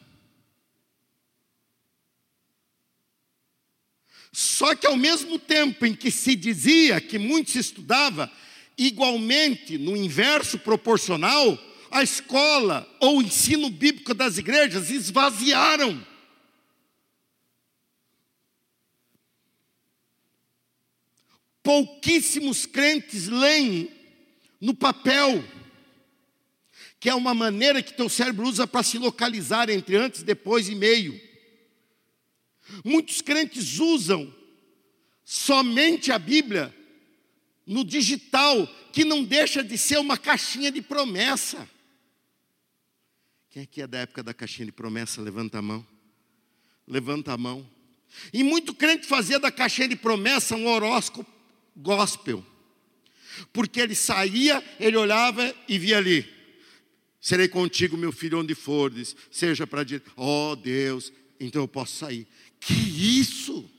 Só 4.32 4.74
que 4.74 4.88
ao 4.88 4.96
mesmo 4.96 5.38
tempo 5.38 5.86
em 5.86 5.94
que 5.94 6.10
se 6.10 6.36
dizia 6.36 7.02
que 7.02 7.18
muito 7.18 7.52
se 7.52 7.60
estudava, 7.60 8.32
Igualmente, 8.80 9.78
no 9.78 9.98
inverso 9.98 10.58
proporcional, 10.58 11.60
a 11.92 12.02
escola 12.02 12.90
ou 13.02 13.18
o 13.18 13.22
ensino 13.22 13.70
bíblico 13.70 14.14
das 14.14 14.38
igrejas 14.38 14.90
esvaziaram. 14.90 16.02
Pouquíssimos 21.62 22.66
crentes 22.66 23.28
leem 23.28 23.92
no 24.62 24.74
papel, 24.74 25.44
que 27.02 27.10
é 27.10 27.14
uma 27.14 27.34
maneira 27.34 27.84
que 27.84 27.94
teu 27.94 28.08
cérebro 28.08 28.48
usa 28.48 28.66
para 28.66 28.82
se 28.82 28.98
localizar 28.98 29.70
entre 29.70 29.98
antes, 29.98 30.24
depois 30.24 30.70
e 30.70 30.76
meio. 30.76 31.20
Muitos 32.86 33.20
crentes 33.20 33.78
usam 33.78 34.34
somente 35.26 36.14
a 36.14 36.18
Bíblia 36.18 36.74
no 37.70 37.86
digital, 37.86 38.68
que 38.92 39.06
não 39.06 39.24
deixa 39.24 39.64
de 39.64 39.78
ser 39.78 40.00
uma 40.00 40.18
caixinha 40.18 40.72
de 40.72 40.82
promessa. 40.82 41.70
Quem 43.48 43.64
que 43.64 43.84
é 43.84 43.86
da 43.86 44.00
época 44.00 44.24
da 44.24 44.34
caixinha 44.34 44.66
de 44.66 44.72
promessa? 44.72 45.22
Levanta 45.22 45.60
a 45.60 45.62
mão. 45.62 45.86
Levanta 46.88 47.32
a 47.32 47.38
mão. 47.38 47.70
E 48.34 48.44
muito 48.44 48.74
crente 48.74 49.06
fazia 49.06 49.38
da 49.40 49.52
caixinha 49.52 49.88
de 49.88 49.96
promessa 49.96 50.56
um 50.56 50.66
horóscopo 50.66 51.32
gospel. 51.76 52.44
Porque 53.54 53.80
ele 53.80 53.94
saía, 53.94 54.64
ele 54.80 54.98
olhava 54.98 55.56
e 55.68 55.78
via 55.78 56.00
ali: 56.00 56.28
Serei 57.22 57.48
contigo, 57.48 57.96
meu 57.96 58.12
filho, 58.12 58.40
onde 58.40 58.56
fores, 58.56 59.16
seja 59.30 59.68
para 59.68 59.86
ó 60.18 60.54
oh, 60.54 60.56
Deus, 60.56 61.14
então 61.40 61.62
eu 61.62 61.68
posso 61.68 61.98
sair. 61.98 62.28
Que 62.60 62.74
isso? 62.74 63.70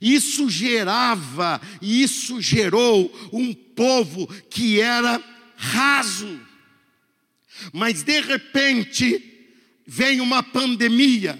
Isso 0.00 0.48
gerava, 0.48 1.60
isso 1.80 2.40
gerou 2.40 3.12
um 3.32 3.52
povo 3.52 4.26
que 4.48 4.80
era 4.80 5.22
raso. 5.56 6.40
Mas 7.72 8.02
de 8.02 8.20
repente 8.20 9.22
vem 9.86 10.20
uma 10.20 10.42
pandemia. 10.42 11.38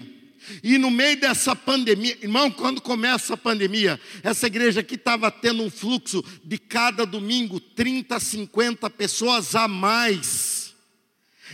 E 0.61 0.77
no 0.77 0.91
meio 0.91 1.19
dessa 1.19 1.55
pandemia, 1.55 2.17
irmão, 2.21 2.51
quando 2.51 2.81
começa 2.81 3.33
a 3.33 3.37
pandemia, 3.37 3.99
essa 4.21 4.47
igreja 4.47 4.81
aqui 4.81 4.95
estava 4.95 5.31
tendo 5.31 5.63
um 5.63 5.69
fluxo 5.69 6.23
de 6.43 6.57
cada 6.57 7.05
domingo 7.05 7.59
30, 7.59 8.19
50 8.19 8.89
pessoas 8.89 9.55
a 9.55 9.67
mais. 9.67 10.73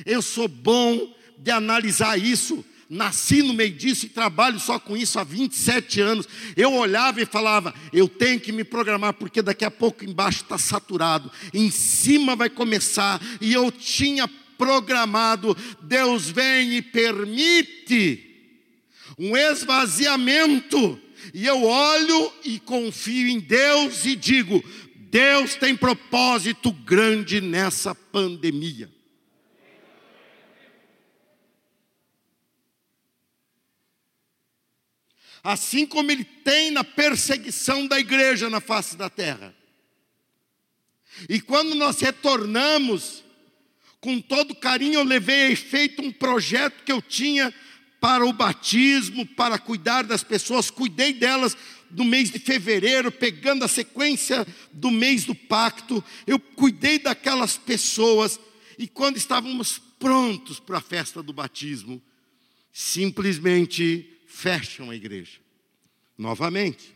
Eu 0.05 0.21
sou 0.21 0.47
bom 0.47 1.15
de 1.37 1.51
analisar 1.51 2.17
isso 2.17 2.65
nasci 2.89 3.43
no 3.43 3.53
meio 3.53 3.71
disso 3.71 4.07
e 4.07 4.09
trabalho 4.09 4.59
só 4.59 4.79
com 4.79 4.97
isso 4.97 5.19
há 5.19 5.23
27 5.23 6.01
anos. 6.01 6.27
Eu 6.57 6.73
olhava 6.73 7.21
e 7.21 7.25
falava: 7.25 7.73
eu 7.93 8.07
tenho 8.07 8.39
que 8.39 8.51
me 8.51 8.63
programar, 8.63 9.13
porque 9.13 9.41
daqui 9.41 9.63
a 9.63 9.71
pouco 9.71 10.03
embaixo 10.03 10.41
está 10.41 10.57
saturado, 10.57 11.31
em 11.53 11.69
cima 11.69 12.35
vai 12.35 12.49
começar, 12.49 13.21
e 13.39 13.53
eu 13.53 13.71
tinha 13.71 14.27
programado. 14.57 15.55
Deus 15.81 16.29
vem 16.29 16.73
e 16.75 16.81
permite 16.81 18.25
um 19.17 19.37
esvaziamento, 19.37 20.99
e 21.33 21.45
eu 21.45 21.63
olho 21.63 22.33
e 22.43 22.59
confio 22.59 23.27
em 23.27 23.39
Deus 23.39 24.05
e 24.05 24.15
digo: 24.15 24.63
Deus 24.95 25.55
tem 25.55 25.75
propósito 25.75 26.71
grande 26.71 27.39
nessa 27.39 27.93
pandemia. 27.93 28.89
Assim 35.43 35.85
como 35.85 36.11
ele 36.11 36.23
tem 36.23 36.71
na 36.71 36.83
perseguição 36.83 37.87
da 37.87 37.99
igreja 37.99 38.49
na 38.49 38.59
face 38.59 38.95
da 38.95 39.09
terra. 39.09 39.55
E 41.27 41.41
quando 41.41 41.75
nós 41.75 41.99
retornamos, 41.99 43.23
com 43.99 44.21
todo 44.21 44.55
carinho, 44.55 44.95
eu 44.95 45.03
levei 45.03 45.47
a 45.47 45.51
efeito 45.51 46.01
um 46.01 46.11
projeto 46.11 46.83
que 46.83 46.91
eu 46.91 47.01
tinha 47.01 47.53
para 47.99 48.25
o 48.25 48.31
batismo, 48.31 49.25
para 49.25 49.59
cuidar 49.59 50.03
das 50.03 50.23
pessoas, 50.23 50.71
cuidei 50.71 51.13
delas 51.13 51.57
no 51.91 52.05
mês 52.05 52.29
de 52.29 52.39
fevereiro, 52.39 53.11
pegando 53.11 53.65
a 53.65 53.67
sequência 53.67 54.47
do 54.71 54.91
mês 54.91 55.25
do 55.25 55.35
pacto, 55.35 56.03
eu 56.25 56.39
cuidei 56.39 56.99
daquelas 56.99 57.57
pessoas, 57.57 58.39
e 58.77 58.87
quando 58.87 59.17
estávamos 59.17 59.81
prontos 59.99 60.59
para 60.59 60.77
a 60.77 60.81
festa 60.81 61.21
do 61.21 61.33
batismo, 61.33 62.01
simplesmente 62.71 64.18
fecham 64.29 64.91
a 64.91 64.95
igreja. 64.95 65.39
Novamente. 66.15 66.95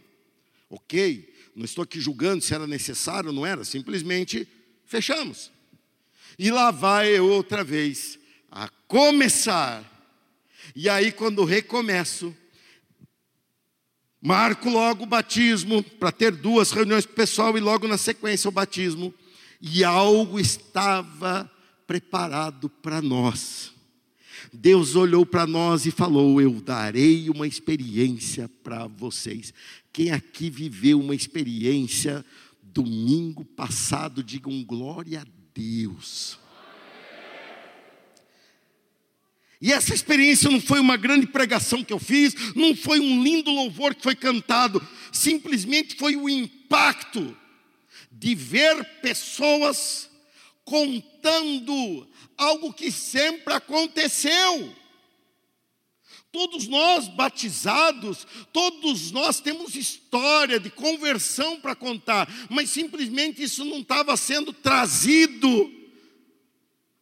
Ok, 0.69 1.33
não 1.55 1.65
estou 1.65 1.83
aqui 1.83 1.99
julgando 1.99 2.43
se 2.43 2.53
era 2.53 2.67
necessário 2.67 3.29
ou 3.29 3.35
não 3.35 3.45
era, 3.45 3.65
simplesmente 3.65 4.47
fechamos. 4.85 5.51
E 6.37 6.51
lá 6.51 6.71
vai 6.71 7.09
eu 7.09 7.27
outra 7.27 7.63
vez 7.63 8.19
a 8.49 8.69
começar. 8.87 9.83
E 10.75 10.87
aí, 10.87 11.11
quando 11.11 11.43
recomeço, 11.43 12.35
marco 14.21 14.69
logo 14.69 15.03
o 15.03 15.07
batismo, 15.07 15.83
para 15.83 16.11
ter 16.11 16.31
duas 16.31 16.71
reuniões 16.71 17.05
com 17.05 17.11
o 17.11 17.15
pessoal 17.15 17.57
e 17.57 17.61
logo 17.61 17.87
na 17.87 17.97
sequência 17.97 18.47
o 18.47 18.51
batismo. 18.51 19.13
E 19.59 19.83
algo 19.83 20.39
estava 20.39 21.51
preparado 21.85 22.69
para 22.69 23.01
nós. 23.01 23.72
Deus 24.51 24.95
olhou 24.95 25.25
para 25.25 25.45
nós 25.47 25.85
e 25.85 25.91
falou: 25.91 26.41
Eu 26.41 26.59
darei 26.61 27.29
uma 27.29 27.47
experiência 27.47 28.49
para 28.63 28.87
vocês. 28.87 29.53
Quem 29.91 30.11
aqui 30.11 30.49
viveu 30.49 30.99
uma 30.99 31.15
experiência 31.15 32.25
domingo 32.61 33.45
passado, 33.45 34.23
digam 34.23 34.63
glória 34.63 35.21
a 35.21 35.25
Deus. 35.53 36.39
E 39.61 39.71
essa 39.71 39.93
experiência 39.93 40.49
não 40.49 40.59
foi 40.59 40.81
uma 40.81 40.97
grande 40.97 41.25
pregação 41.25 41.85
que 41.85 41.93
eu 41.93 41.99
fiz, 41.99 42.35
não 42.53 42.75
foi 42.75 42.99
um 42.99 43.23
lindo 43.23 43.49
louvor 43.49 43.95
que 43.95 44.03
foi 44.03 44.13
cantado, 44.13 44.85
simplesmente 45.09 45.95
foi 45.95 46.17
o 46.17 46.27
impacto 46.27 47.37
de 48.11 48.35
ver 48.35 48.83
pessoas 49.01 50.09
contando 50.63 52.07
algo 52.37 52.73
que 52.73 52.91
sempre 52.91 53.53
aconteceu. 53.53 54.75
Todos 56.31 56.67
nós 56.67 57.07
batizados, 57.09 58.25
todos 58.51 59.11
nós 59.11 59.39
temos 59.39 59.75
história 59.75 60.59
de 60.59 60.69
conversão 60.71 61.61
para 61.61 61.75
contar, 61.75 62.27
mas 62.49 62.71
simplesmente 62.71 63.43
isso 63.43 63.63
não 63.63 63.79
estava 63.79 64.17
sendo 64.17 64.51
trazido 64.51 65.71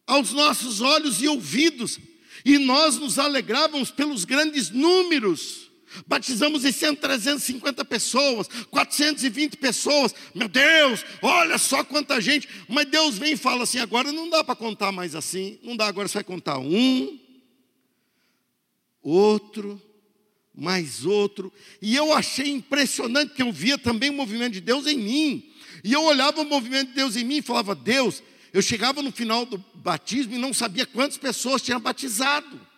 aos 0.06 0.32
nossos 0.32 0.82
olhos 0.82 1.22
e 1.22 1.28
ouvidos 1.28 1.98
e 2.44 2.58
nós 2.58 2.98
nos 2.98 3.18
alegrávamos 3.18 3.90
pelos 3.90 4.24
grandes 4.24 4.70
números. 4.70 5.70
Batizamos 6.06 6.64
esse 6.64 6.84
ano 6.84 6.96
350 6.96 7.84
pessoas, 7.84 8.48
420 8.70 9.56
pessoas. 9.56 10.14
Meu 10.34 10.48
Deus, 10.48 11.04
olha 11.20 11.58
só 11.58 11.84
quanta 11.84 12.20
gente. 12.20 12.48
Mas 12.68 12.86
Deus 12.86 13.18
vem 13.18 13.32
e 13.32 13.36
fala 13.36 13.64
assim: 13.64 13.78
agora 13.78 14.12
não 14.12 14.28
dá 14.28 14.42
para 14.42 14.56
contar 14.56 14.92
mais 14.92 15.14
assim. 15.14 15.58
Não 15.62 15.76
dá, 15.76 15.86
agora 15.86 16.08
você 16.08 16.14
vai 16.14 16.24
contar 16.24 16.58
um, 16.58 17.18
outro, 19.02 19.80
mais 20.54 21.04
outro. 21.04 21.52
E 21.80 21.94
eu 21.94 22.12
achei 22.12 22.48
impressionante 22.48 23.34
que 23.34 23.42
eu 23.42 23.52
via 23.52 23.78
também 23.78 24.10
o 24.10 24.14
movimento 24.14 24.52
de 24.52 24.60
Deus 24.60 24.86
em 24.86 24.98
mim. 24.98 25.52
E 25.84 25.92
eu 25.92 26.02
olhava 26.04 26.40
o 26.40 26.44
movimento 26.44 26.88
de 26.88 26.94
Deus 26.94 27.16
em 27.16 27.24
mim 27.24 27.38
e 27.38 27.42
falava: 27.42 27.74
Deus, 27.74 28.22
eu 28.52 28.62
chegava 28.62 29.02
no 29.02 29.10
final 29.10 29.44
do 29.44 29.62
batismo 29.74 30.34
e 30.34 30.38
não 30.38 30.52
sabia 30.52 30.86
quantas 30.86 31.16
pessoas 31.16 31.62
tinham 31.62 31.80
batizado. 31.80 32.71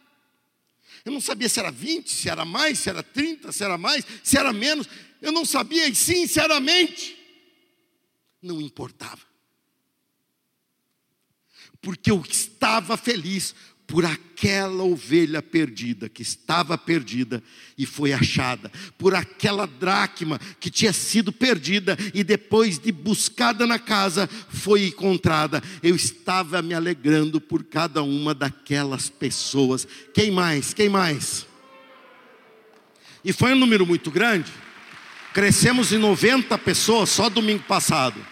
Eu 1.05 1.13
não 1.13 1.21
sabia 1.21 1.49
se 1.49 1.61
era 1.61 1.71
20, 1.71 2.11
se 2.11 2.29
era 2.31 2.45
mais, 2.45 2.79
se 2.79 2.89
era 2.89 3.03
30, 3.03 3.53
se 3.53 3.63
era 3.63 3.77
mais, 3.77 4.07
se 4.23 4.39
era 4.39 4.53
menos. 4.53 4.89
Eu 5.21 5.33
não 5.33 5.45
sabia 5.45 5.87
e 5.87 5.95
sinceramente 5.95 7.17
não 8.41 8.61
importava. 8.61 9.21
Porque 11.81 12.11
eu 12.11 12.23
estava 12.23 12.97
feliz 12.97 13.55
por 13.87 14.05
aquela 14.05 14.83
ovelha 14.83 15.43
perdida 15.43 16.09
que 16.09 16.23
estava 16.23 16.77
perdida 16.79 17.43
e 17.77 17.85
foi 17.85 18.13
achada, 18.13 18.71
por 18.97 19.15
aquela 19.15 19.67
dracma 19.67 20.41
que 20.59 20.71
tinha 20.71 20.93
sido 20.93 21.31
perdida 21.31 21.97
e 22.15 22.25
depois 22.25 22.79
de 22.79 22.91
buscada 22.91 23.67
na 23.67 23.79
casa 23.79 24.29
foi 24.49 24.87
encontrada. 24.87 25.63
Eu 25.83 25.95
estava 25.95 26.63
me 26.63 26.73
alegrando 26.75 27.41
por 27.41 27.63
cada 27.65 28.03
uma 28.03 28.35
daquelas 28.35 29.09
pessoas. 29.11 29.87
Quem 30.15 30.31
mais? 30.31 30.73
Quem 30.73 30.89
mais? 30.89 31.47
E 33.25 33.33
foi 33.33 33.53
um 33.53 33.59
número 33.59 33.87
muito 33.87 34.11
grande. 34.11 34.51
Crescemos 35.33 35.93
em 35.93 35.99
90 35.99 36.57
pessoas 36.59 37.11
só 37.11 37.29
domingo 37.29 37.65
passado. 37.65 38.25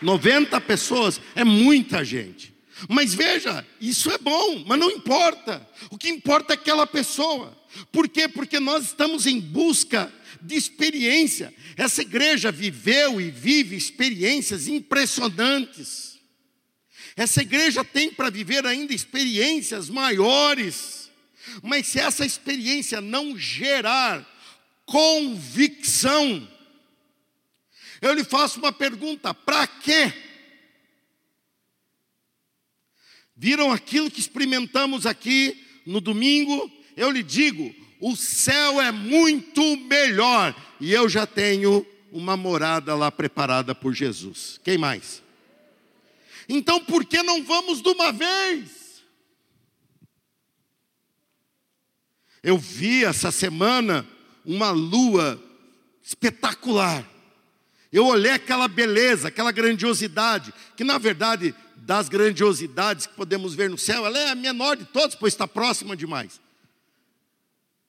90 0.00 0.60
pessoas 0.60 1.20
é 1.34 1.44
muita 1.44 2.04
gente. 2.04 2.52
Mas 2.88 3.14
veja, 3.14 3.66
isso 3.80 4.10
é 4.10 4.18
bom, 4.18 4.64
mas 4.66 4.78
não 4.78 4.90
importa. 4.90 5.66
O 5.90 5.98
que 5.98 6.08
importa 6.08 6.52
é 6.52 6.54
aquela 6.54 6.86
pessoa. 6.86 7.56
Por 7.90 8.08
quê? 8.08 8.28
Porque 8.28 8.58
nós 8.58 8.86
estamos 8.86 9.26
em 9.26 9.40
busca 9.40 10.12
de 10.40 10.56
experiência. 10.56 11.54
Essa 11.76 12.02
igreja 12.02 12.50
viveu 12.50 13.20
e 13.20 13.30
vive 13.30 13.76
experiências 13.76 14.68
impressionantes. 14.68 16.18
Essa 17.16 17.42
igreja 17.42 17.84
tem 17.84 18.10
para 18.10 18.30
viver 18.30 18.66
ainda 18.66 18.94
experiências 18.94 19.88
maiores. 19.88 21.10
Mas 21.62 21.86
se 21.88 21.98
essa 21.98 22.24
experiência 22.24 23.00
não 23.00 23.36
gerar 23.36 24.26
convicção, 24.86 26.48
eu 28.00 28.12
lhe 28.14 28.24
faço 28.24 28.58
uma 28.58 28.72
pergunta: 28.72 29.32
para 29.34 29.66
quê? 29.66 30.12
Viram 33.42 33.72
aquilo 33.72 34.08
que 34.08 34.20
experimentamos 34.20 35.04
aqui 35.04 35.60
no 35.84 36.00
domingo? 36.00 36.70
Eu 36.96 37.10
lhe 37.10 37.24
digo, 37.24 37.74
o 37.98 38.14
céu 38.14 38.80
é 38.80 38.92
muito 38.92 39.76
melhor 39.78 40.54
e 40.80 40.92
eu 40.92 41.08
já 41.08 41.26
tenho 41.26 41.84
uma 42.12 42.36
morada 42.36 42.94
lá 42.94 43.10
preparada 43.10 43.74
por 43.74 43.92
Jesus. 43.92 44.60
Quem 44.62 44.78
mais? 44.78 45.24
Então 46.48 46.84
por 46.84 47.04
que 47.04 47.20
não 47.24 47.42
vamos 47.42 47.82
de 47.82 47.88
uma 47.88 48.12
vez? 48.12 49.02
Eu 52.44 52.56
vi 52.56 53.04
essa 53.04 53.32
semana 53.32 54.06
uma 54.46 54.70
lua 54.70 55.42
espetacular. 56.00 57.04
Eu 57.92 58.06
olhei 58.06 58.30
aquela 58.30 58.68
beleza, 58.68 59.26
aquela 59.26 59.50
grandiosidade, 59.50 60.54
que 60.76 60.84
na 60.84 60.96
verdade 60.96 61.52
das 61.84 62.08
grandiosidades 62.08 63.06
que 63.06 63.14
podemos 63.14 63.54
ver 63.54 63.68
no 63.68 63.76
céu, 63.76 64.06
ela 64.06 64.18
é 64.18 64.30
a 64.30 64.34
menor 64.34 64.76
de 64.76 64.84
todas, 64.84 65.14
pois 65.14 65.32
está 65.32 65.48
próxima 65.48 65.96
demais. 65.96 66.40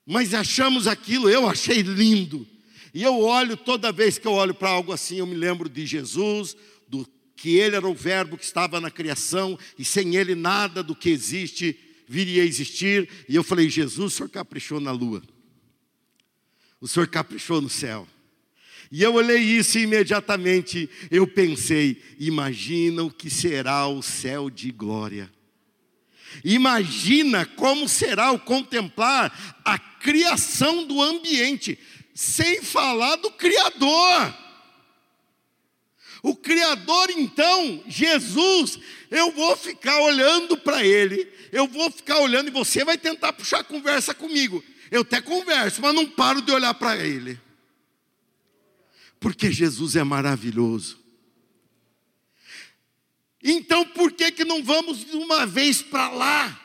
Mas 0.04 0.34
achamos 0.34 0.86
aquilo, 0.86 1.30
eu 1.30 1.48
achei 1.48 1.80
lindo. 1.80 2.46
E 2.92 3.02
eu 3.02 3.20
olho, 3.20 3.56
toda 3.56 3.92
vez 3.92 4.18
que 4.18 4.26
eu 4.26 4.32
olho 4.32 4.52
para 4.52 4.68
algo 4.68 4.92
assim, 4.92 5.18
eu 5.18 5.26
me 5.26 5.34
lembro 5.34 5.68
de 5.68 5.86
Jesus, 5.86 6.56
do 6.88 7.08
que 7.36 7.56
Ele 7.56 7.76
era 7.76 7.88
o 7.88 7.94
Verbo 7.94 8.36
que 8.36 8.44
estava 8.44 8.80
na 8.80 8.90
criação, 8.90 9.58
e 9.78 9.84
sem 9.84 10.16
Ele 10.16 10.34
nada 10.34 10.82
do 10.82 10.94
que 10.94 11.08
existe 11.08 11.78
viria 12.06 12.42
a 12.42 12.46
existir. 12.46 13.08
E 13.28 13.34
eu 13.34 13.44
falei: 13.44 13.70
Jesus, 13.70 14.12
o 14.12 14.16
Senhor 14.16 14.28
caprichou 14.28 14.80
na 14.80 14.90
lua, 14.90 15.22
o 16.80 16.88
Senhor 16.88 17.06
caprichou 17.06 17.60
no 17.60 17.70
céu. 17.70 18.08
E 18.90 19.02
eu 19.02 19.14
olhei 19.14 19.38
isso 19.38 19.78
e 19.78 19.82
imediatamente 19.82 20.88
eu 21.10 21.26
pensei: 21.26 22.02
imagina 22.18 23.02
o 23.02 23.10
que 23.10 23.30
será 23.30 23.86
o 23.86 24.02
céu 24.02 24.50
de 24.50 24.70
glória. 24.70 25.30
Imagina 26.44 27.46
como 27.46 27.88
será 27.88 28.32
o 28.32 28.38
contemplar 28.38 29.62
a 29.64 29.78
criação 29.78 30.84
do 30.84 31.00
ambiente, 31.00 31.78
sem 32.14 32.62
falar 32.62 33.16
do 33.16 33.30
Criador. 33.30 34.34
O 36.22 36.34
Criador, 36.34 37.10
então, 37.10 37.84
Jesus, 37.86 38.78
eu 39.10 39.30
vou 39.32 39.56
ficar 39.56 40.00
olhando 40.00 40.56
para 40.56 40.84
Ele, 40.84 41.28
eu 41.52 41.68
vou 41.68 41.90
ficar 41.90 42.18
olhando 42.18 42.48
e 42.48 42.52
você 42.52 42.84
vai 42.84 42.96
tentar 42.96 43.32
puxar 43.34 43.62
conversa 43.62 44.14
comigo. 44.14 44.64
Eu 44.90 45.02
até 45.02 45.20
converso, 45.20 45.82
mas 45.82 45.94
não 45.94 46.06
paro 46.06 46.40
de 46.40 46.50
olhar 46.50 46.74
para 46.74 46.96
Ele 46.96 47.38
porque 49.24 49.50
Jesus 49.50 49.96
é 49.96 50.04
maravilhoso. 50.04 50.98
Então, 53.42 53.82
por 53.86 54.12
que, 54.12 54.30
que 54.30 54.44
não 54.44 54.62
vamos 54.62 55.02
de 55.02 55.16
uma 55.16 55.46
vez 55.46 55.80
para 55.80 56.10
lá? 56.10 56.60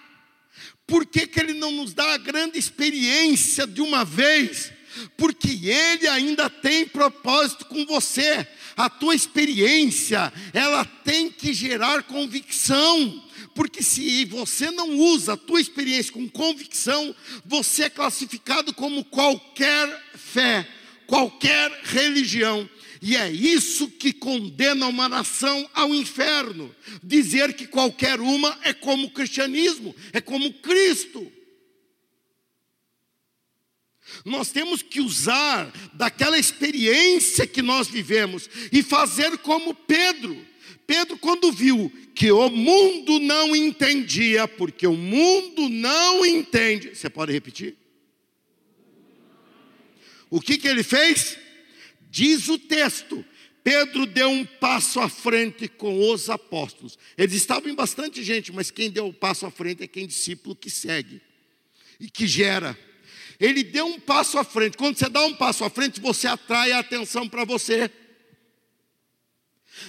Por 0.85 1.05
que, 1.05 1.25
que 1.25 1.39
Ele 1.39 1.53
não 1.53 1.71
nos 1.71 1.93
dá 1.93 2.15
a 2.15 2.17
grande 2.17 2.59
experiência 2.59 3.65
de 3.65 3.79
uma 3.81 4.03
vez? 4.03 4.73
Porque 5.15 5.47
Ele 5.69 6.05
ainda 6.09 6.49
tem 6.49 6.85
propósito 6.85 7.63
com 7.63 7.85
você. 7.85 8.45
A 8.75 8.89
tua 8.89 9.15
experiência, 9.15 10.33
ela 10.51 10.83
tem 10.83 11.31
que 11.31 11.53
gerar 11.53 12.03
convicção. 12.03 13.23
Porque 13.55 13.81
se 13.81 14.25
você 14.25 14.69
não 14.69 14.97
usa 14.97 15.35
a 15.35 15.37
tua 15.37 15.61
experiência 15.61 16.11
com 16.11 16.27
convicção, 16.27 17.15
você 17.45 17.83
é 17.83 17.89
classificado 17.89 18.73
como 18.73 19.05
qualquer 19.05 20.11
fé 20.13 20.67
qualquer 21.09 21.71
religião. 21.85 22.69
E 23.01 23.15
é 23.15 23.31
isso 23.31 23.89
que 23.89 24.13
condena 24.13 24.87
uma 24.87 25.09
nação 25.09 25.67
ao 25.73 25.93
inferno. 25.93 26.73
Dizer 27.01 27.53
que 27.53 27.65
qualquer 27.65 28.19
uma 28.21 28.57
é 28.61 28.73
como 28.73 29.07
o 29.07 29.11
cristianismo, 29.11 29.95
é 30.13 30.21
como 30.21 30.53
Cristo. 30.53 31.31
Nós 34.25 34.51
temos 34.51 34.81
que 34.81 35.01
usar 35.01 35.71
daquela 35.93 36.37
experiência 36.37 37.47
que 37.47 37.61
nós 37.61 37.87
vivemos 37.87 38.49
e 38.71 38.83
fazer 38.83 39.37
como 39.39 39.73
Pedro. 39.73 40.45
Pedro, 40.85 41.17
quando 41.17 41.51
viu 41.51 41.91
que 42.15 42.31
o 42.31 42.49
mundo 42.49 43.19
não 43.19 43.55
entendia, 43.55 44.47
porque 44.47 44.85
o 44.85 44.95
mundo 44.95 45.69
não 45.69 46.25
entende. 46.25 46.95
Você 46.95 47.09
pode 47.09 47.31
repetir? 47.31 47.78
O 50.29 50.39
que, 50.39 50.57
que 50.57 50.67
ele 50.67 50.83
fez? 50.83 51.37
Diz 52.09 52.47
o 52.49 52.57
texto: 52.57 53.25
Pedro 53.63 54.05
deu 54.05 54.29
um 54.29 54.45
passo 54.45 54.99
à 54.99 55.09
frente 55.09 55.67
com 55.67 56.11
os 56.11 56.29
apóstolos. 56.29 56.97
Eles 57.17 57.35
estavam 57.35 57.69
em 57.69 57.75
bastante 57.75 58.23
gente, 58.23 58.51
mas 58.51 58.71
quem 58.71 58.89
deu 58.89 59.05
o 59.05 59.09
um 59.09 59.13
passo 59.13 59.45
à 59.45 59.51
frente 59.51 59.83
é 59.83 59.87
quem 59.87 60.07
discípulo 60.07 60.55
que 60.55 60.69
segue 60.69 61.21
e 61.99 62.09
que 62.09 62.27
gera. 62.27 62.77
Ele 63.39 63.63
deu 63.63 63.85
um 63.85 63.99
passo 63.99 64.37
à 64.37 64.43
frente. 64.43 64.77
Quando 64.77 64.97
você 64.97 65.07
dá 65.07 65.25
um 65.25 65.33
passo 65.33 65.63
à 65.63 65.69
frente, 65.69 65.99
você 66.01 66.27
atrai 66.27 66.71
a 66.71 66.79
atenção 66.79 67.27
para 67.27 67.45
você. 67.45 67.89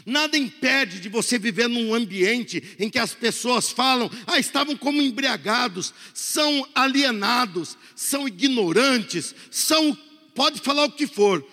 Nada 0.06 0.36
impede 0.36 1.00
de 1.00 1.08
você 1.08 1.38
viver 1.38 1.68
num 1.68 1.94
ambiente 1.94 2.62
em 2.78 2.88
que 2.88 2.98
as 2.98 3.12
pessoas 3.12 3.70
falam, 3.70 4.10
ah, 4.26 4.38
estavam 4.38 4.76
como 4.76 5.02
embriagados, 5.02 5.92
são 6.14 6.68
alienados, 6.74 7.76
são 7.96 8.28
ignorantes, 8.28 9.34
são, 9.50 9.96
pode 10.34 10.60
falar 10.60 10.84
o 10.84 10.92
que 10.92 11.06
for, 11.06 11.46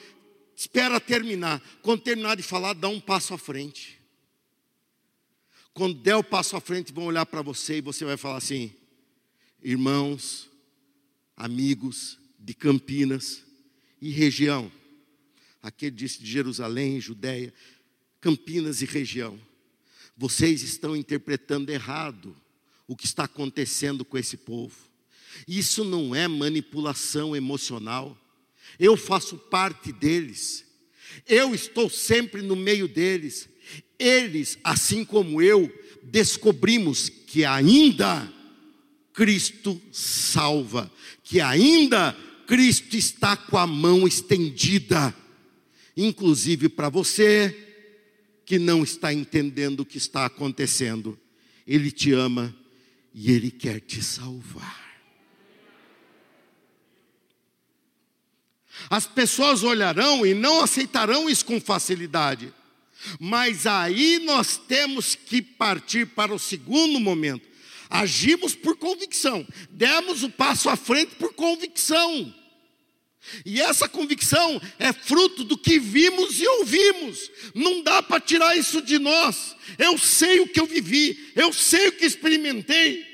espera 0.56 1.00
terminar. 1.00 1.62
Quando 1.82 2.02
terminar 2.02 2.36
de 2.36 2.44
falar, 2.44 2.74
dá 2.74 2.88
um 2.88 3.00
passo 3.00 3.34
à 3.34 3.38
frente. 3.38 4.00
Quando 5.74 5.94
der 5.96 6.16
o 6.16 6.24
passo 6.24 6.56
à 6.56 6.62
frente, 6.62 6.92
vão 6.92 7.06
olhar 7.06 7.26
para 7.26 7.42
você 7.42 7.78
e 7.78 7.82
você 7.82 8.04
vai 8.04 8.18
falar 8.18 8.38
assim: 8.38 8.74
irmãos, 9.62 10.50
amigos 11.36 12.18
de 12.40 12.54
Campinas 12.54 13.44
e 14.02 14.10
região, 14.10 14.72
aquele 15.62 15.92
disse 15.92 16.20
de 16.20 16.32
Jerusalém, 16.32 17.00
Judéia, 17.00 17.54
Campinas 18.20 18.82
e 18.82 18.86
região, 18.86 19.40
vocês 20.18 20.63
estão 20.63 20.96
interpretando 20.96 21.70
errado 21.70 22.36
o 22.88 22.96
que 22.96 23.06
está 23.06 23.26
acontecendo 23.26 24.04
com 24.04 24.18
esse 24.18 24.38
povo. 24.38 24.76
Isso 25.48 25.84
não 25.84 26.16
é 26.16 26.28
manipulação 26.28 27.36
emocional. 27.36 28.18
Eu 28.80 28.96
faço 28.96 29.38
parte 29.38 29.92
deles. 29.92 30.66
Eu 31.28 31.54
estou 31.54 31.90
sempre 31.90 32.42
no 32.42 32.56
meio 32.56 32.88
deles. 32.88 33.50
Eles, 34.00 34.58
assim 34.63 35.04
como 35.04 35.42
eu, 35.42 35.72
descobrimos 36.04 37.10
que 37.10 37.44
ainda 37.44 38.32
Cristo 39.13 39.82
salva, 39.92 40.92
que 41.24 41.42
ainda 41.42 42.16
Cristo 42.46 42.96
está 42.96 43.36
com 43.36 43.58
a 43.58 43.68
mão 43.68 44.08
estendida, 44.08 45.13
inclusive 45.96 46.70
para 46.70 46.88
você 46.88 47.66
que 48.46 48.58
não 48.58 48.84
está 48.84 49.13
entendendo 49.13 49.82
o 49.82 49.86
que 49.86 49.98
está 49.98 50.26
acontecendo. 50.26 51.20
Ele 51.66 51.92
te 51.92 52.13
ama 52.13 52.56
e 53.13 53.32
ele 53.32 53.52
quer 53.52 53.82
te 53.82 54.02
salvar. 54.02 54.87
As 58.90 59.06
pessoas 59.06 59.63
olharão 59.63 60.26
e 60.26 60.34
não 60.34 60.62
aceitarão 60.62 61.30
isso 61.30 61.46
com 61.46 61.60
facilidade. 61.60 62.54
Mas 63.20 63.66
aí 63.66 64.20
nós 64.20 64.58
temos 64.58 65.16
que 65.16 65.42
partir 65.42 66.08
para 66.08 66.34
o 66.34 66.40
segundo 66.40 67.00
momento. 67.00 67.48
Agimos 67.90 68.54
por 68.54 68.76
convicção, 68.76 69.48
demos 69.70 70.24
o 70.24 70.30
passo 70.30 70.70
à 70.70 70.76
frente 70.76 71.16
por 71.16 71.34
convicção. 71.34 72.34
E 73.46 73.62
essa 73.62 73.88
convicção 73.90 74.62
é 74.80 74.94
fruto 74.94 75.44
do 75.44 75.58
que 75.58 75.80
vimos 75.80 76.40
e 76.40 76.48
ouvimos. 76.48 77.30
Não 77.54 77.82
dá 77.82 78.02
para 78.02 78.20
tirar 78.20 78.58
isso 78.58 78.82
de 78.82 79.00
nós. 79.00 79.56
Eu 79.78 79.98
sei 79.98 80.40
o 80.40 80.48
que 80.48 80.60
eu 80.60 80.66
vivi, 80.66 81.32
eu 81.36 81.52
sei 81.52 81.90
o 81.90 81.92
que 81.94 82.06
experimentei. 82.06 83.06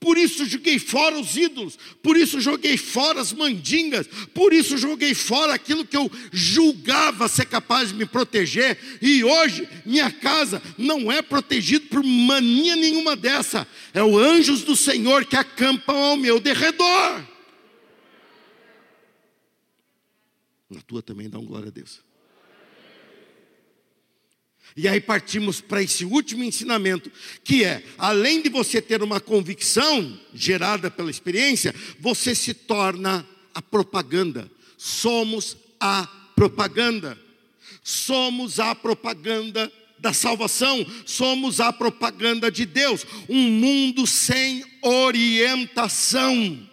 Por 0.00 0.18
isso 0.18 0.44
joguei 0.44 0.78
fora 0.78 1.18
os 1.18 1.34
ídolos, 1.34 1.78
por 2.02 2.14
isso 2.16 2.38
joguei 2.38 2.76
fora 2.76 3.22
as 3.22 3.32
mandingas, 3.32 4.06
por 4.34 4.52
isso 4.52 4.76
joguei 4.76 5.14
fora 5.14 5.54
aquilo 5.54 5.84
que 5.84 5.96
eu 5.96 6.10
julgava 6.30 7.26
ser 7.26 7.46
capaz 7.46 7.88
de 7.88 7.94
me 7.94 8.04
proteger, 8.04 8.78
e 9.00 9.24
hoje 9.24 9.66
minha 9.86 10.10
casa 10.10 10.62
não 10.76 11.10
é 11.10 11.22
protegida 11.22 11.86
por 11.88 12.04
mania 12.04 12.76
nenhuma 12.76 13.16
dessa, 13.16 13.66
é 13.94 14.02
o 14.02 14.18
anjos 14.18 14.62
do 14.62 14.76
Senhor 14.76 15.24
que 15.24 15.36
acampam 15.36 15.96
ao 15.96 16.16
meu 16.18 16.38
derredor. 16.38 17.24
Na 20.68 20.80
tua 20.82 21.02
também 21.02 21.30
dá 21.30 21.38
um 21.38 21.46
glória 21.46 21.68
a 21.68 21.72
Deus. 21.72 22.02
E 24.76 24.88
aí 24.88 25.00
partimos 25.00 25.60
para 25.60 25.82
esse 25.82 26.04
último 26.04 26.42
ensinamento, 26.42 27.10
que 27.44 27.64
é, 27.64 27.84
além 27.96 28.42
de 28.42 28.48
você 28.48 28.82
ter 28.82 29.02
uma 29.02 29.20
convicção 29.20 30.18
gerada 30.34 30.90
pela 30.90 31.10
experiência, 31.10 31.72
você 32.00 32.34
se 32.34 32.52
torna 32.52 33.26
a 33.54 33.62
propaganda. 33.62 34.50
Somos 34.76 35.56
a 35.78 36.08
propaganda. 36.34 37.16
Somos 37.84 38.58
a 38.58 38.74
propaganda 38.74 39.70
da 39.98 40.12
salvação, 40.12 40.84
somos 41.06 41.60
a 41.60 41.72
propaganda 41.72 42.50
de 42.50 42.66
Deus. 42.66 43.06
Um 43.28 43.50
mundo 43.50 44.06
sem 44.06 44.64
orientação. 44.82 46.68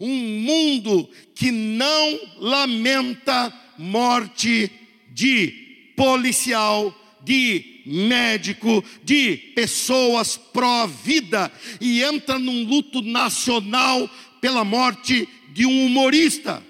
Um 0.00 0.16
mundo 0.40 1.08
que 1.34 1.50
não 1.50 2.20
lamenta 2.38 3.52
morte 3.76 4.70
de 5.12 5.65
policial, 5.96 6.94
de 7.22 7.82
médico, 7.86 8.84
de 9.02 9.36
pessoas 9.54 10.36
pró-vida 10.36 11.50
e 11.80 12.02
entra 12.02 12.38
num 12.38 12.64
luto 12.64 13.02
nacional 13.02 14.08
pela 14.40 14.64
morte 14.64 15.28
de 15.48 15.66
um 15.66 15.86
humorista. 15.86 16.62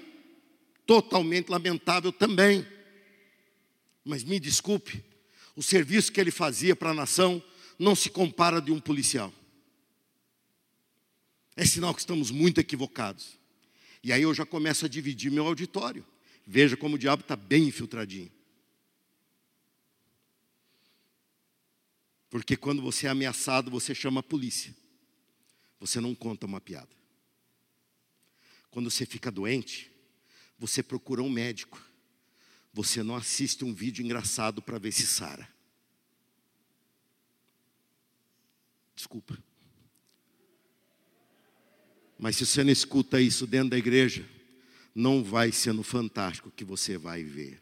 Totalmente 0.85 1.49
lamentável 1.49 2.11
também. 2.11 2.65
Mas 4.03 4.23
me 4.23 4.39
desculpe, 4.39 5.03
o 5.55 5.61
serviço 5.61 6.11
que 6.11 6.19
ele 6.19 6.31
fazia 6.31 6.75
para 6.75 6.91
a 6.91 6.93
nação 6.93 7.43
não 7.77 7.93
se 7.95 8.09
compara 8.09 8.61
de 8.61 8.71
um 8.71 8.79
policial. 8.79 9.33
É 11.55 11.65
sinal 11.65 11.93
que 11.93 11.99
estamos 11.99 12.31
muito 12.31 12.59
equivocados. 12.59 13.37
E 14.03 14.13
aí 14.13 14.21
eu 14.21 14.33
já 14.33 14.45
começo 14.45 14.85
a 14.85 14.89
dividir 14.89 15.31
meu 15.31 15.45
auditório. 15.45 16.05
Veja 16.45 16.77
como 16.77 16.95
o 16.95 16.99
diabo 16.99 17.21
está 17.21 17.35
bem 17.35 17.65
infiltradinho. 17.65 18.31
Porque 22.29 22.57
quando 22.57 22.81
você 22.81 23.07
é 23.07 23.09
ameaçado, 23.09 23.71
você 23.71 23.95
chama 23.95 24.19
a 24.19 24.23
polícia. 24.23 24.75
Você 25.79 25.99
não 26.01 26.13
conta 26.13 26.45
uma 26.45 26.59
piada. 26.59 26.89
Quando 28.69 28.91
você 28.91 29.05
fica 29.05 29.31
doente, 29.31 29.91
você 30.59 30.83
procura 30.83 31.21
um 31.21 31.29
médico. 31.29 31.81
Você 32.73 33.01
não 33.01 33.15
assiste 33.15 33.63
um 33.63 33.73
vídeo 33.73 34.03
engraçado 34.03 34.61
para 34.61 34.77
ver 34.77 34.91
se 34.91 35.07
sara. 35.07 35.47
Desculpa. 38.95 39.37
Mas 42.19 42.35
se 42.35 42.45
você 42.45 42.63
não 42.63 42.71
escuta 42.71 43.21
isso 43.21 43.45
dentro 43.45 43.69
da 43.69 43.77
igreja, 43.77 44.27
não 44.93 45.23
vai 45.23 45.51
ser 45.51 45.73
no 45.73 45.83
fantástico 45.83 46.51
que 46.51 46.65
você 46.65 46.97
vai 46.97 47.23
ver. 47.23 47.61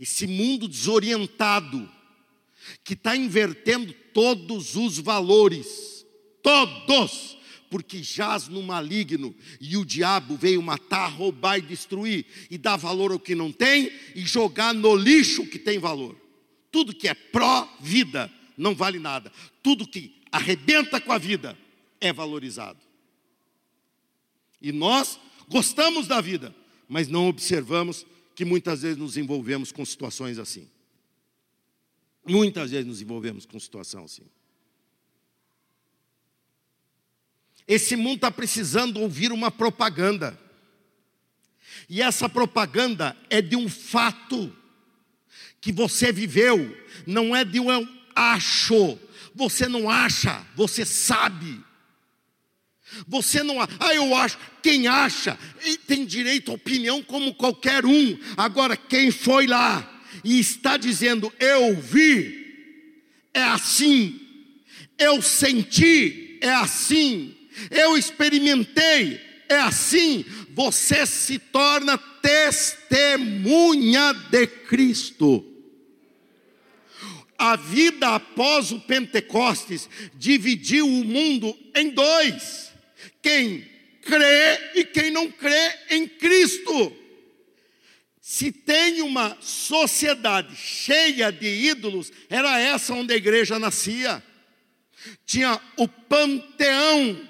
Esse 0.00 0.26
mundo 0.26 0.68
desorientado, 0.68 1.90
que 2.84 2.94
está 2.94 3.16
invertendo 3.16 3.92
todos 4.12 4.76
os 4.76 4.98
valores, 4.98 6.06
todos, 6.42 7.36
porque 7.70 8.02
jaz 8.02 8.48
no 8.48 8.62
maligno 8.62 9.34
e 9.60 9.76
o 9.76 9.84
diabo 9.84 10.36
veio 10.36 10.62
matar, 10.62 11.08
roubar 11.08 11.58
e 11.58 11.62
destruir, 11.62 12.26
e 12.50 12.56
dar 12.58 12.76
valor 12.76 13.12
ao 13.12 13.18
que 13.18 13.34
não 13.34 13.52
tem 13.52 13.92
e 14.14 14.22
jogar 14.22 14.74
no 14.74 14.94
lixo 14.96 15.42
o 15.42 15.46
que 15.46 15.58
tem 15.58 15.78
valor. 15.78 16.16
Tudo 16.70 16.94
que 16.94 17.08
é 17.08 17.14
pró-vida 17.14 18.30
não 18.56 18.74
vale 18.74 18.98
nada, 18.98 19.32
tudo 19.62 19.86
que 19.86 20.20
arrebenta 20.30 21.00
com 21.00 21.12
a 21.12 21.18
vida 21.18 21.56
é 22.00 22.12
valorizado. 22.12 22.78
E 24.60 24.72
nós 24.72 25.18
gostamos 25.48 26.06
da 26.06 26.20
vida, 26.20 26.54
mas 26.88 27.08
não 27.08 27.28
observamos 27.28 28.04
que 28.38 28.44
muitas 28.44 28.82
vezes 28.82 28.96
nos 28.96 29.16
envolvemos 29.16 29.72
com 29.72 29.84
situações 29.84 30.38
assim. 30.38 30.70
Muitas 32.24 32.70
vezes 32.70 32.86
nos 32.86 33.02
envolvemos 33.02 33.44
com 33.44 33.58
situação 33.58 34.04
assim. 34.04 34.22
Esse 37.66 37.96
mundo 37.96 38.18
está 38.18 38.30
precisando 38.30 39.00
ouvir 39.00 39.32
uma 39.32 39.50
propaganda. 39.50 40.38
E 41.88 42.00
essa 42.00 42.28
propaganda 42.28 43.16
é 43.28 43.42
de 43.42 43.56
um 43.56 43.68
fato 43.68 44.56
que 45.60 45.72
você 45.72 46.12
viveu, 46.12 46.78
não 47.04 47.34
é 47.34 47.44
de 47.44 47.58
um 47.58 47.68
acho. 48.14 48.96
Você 49.34 49.66
não 49.66 49.90
acha, 49.90 50.46
você 50.54 50.84
sabe. 50.84 51.60
Você 53.06 53.42
não, 53.42 53.60
ah, 53.60 53.94
eu 53.94 54.14
acho, 54.14 54.38
quem 54.62 54.86
acha, 54.86 55.38
tem 55.86 56.04
direito 56.04 56.50
à 56.50 56.54
opinião 56.54 57.02
como 57.02 57.34
qualquer 57.34 57.84
um. 57.84 58.18
Agora, 58.36 58.76
quem 58.76 59.10
foi 59.10 59.46
lá 59.46 59.98
e 60.24 60.38
está 60.38 60.76
dizendo, 60.76 61.32
eu 61.38 61.80
vi, 61.80 62.46
é 63.32 63.42
assim, 63.42 64.20
eu 64.98 65.22
senti, 65.22 66.38
é 66.40 66.50
assim, 66.50 67.34
eu 67.70 67.96
experimentei, 67.96 69.20
é 69.48 69.60
assim, 69.60 70.24
você 70.50 71.06
se 71.06 71.38
torna 71.38 71.98
testemunha 71.98 74.12
de 74.12 74.46
Cristo. 74.46 75.44
A 77.38 77.54
vida 77.54 78.16
após 78.16 78.72
o 78.72 78.80
Pentecostes 78.80 79.88
dividiu 80.16 80.86
o 80.86 81.04
mundo 81.04 81.56
em 81.74 81.90
dois: 81.90 82.67
quem 83.28 83.68
crê 84.00 84.80
e 84.80 84.84
quem 84.84 85.10
não 85.10 85.30
crê 85.30 85.74
em 85.90 86.08
Cristo. 86.08 86.96
Se 88.22 88.50
tem 88.50 89.02
uma 89.02 89.36
sociedade 89.42 90.56
cheia 90.56 91.30
de 91.30 91.46
ídolos, 91.46 92.10
era 92.30 92.58
essa 92.58 92.94
onde 92.94 93.12
a 93.12 93.16
igreja 93.16 93.58
nascia. 93.58 94.22
Tinha 95.26 95.60
o 95.76 95.86
panteão 95.86 97.28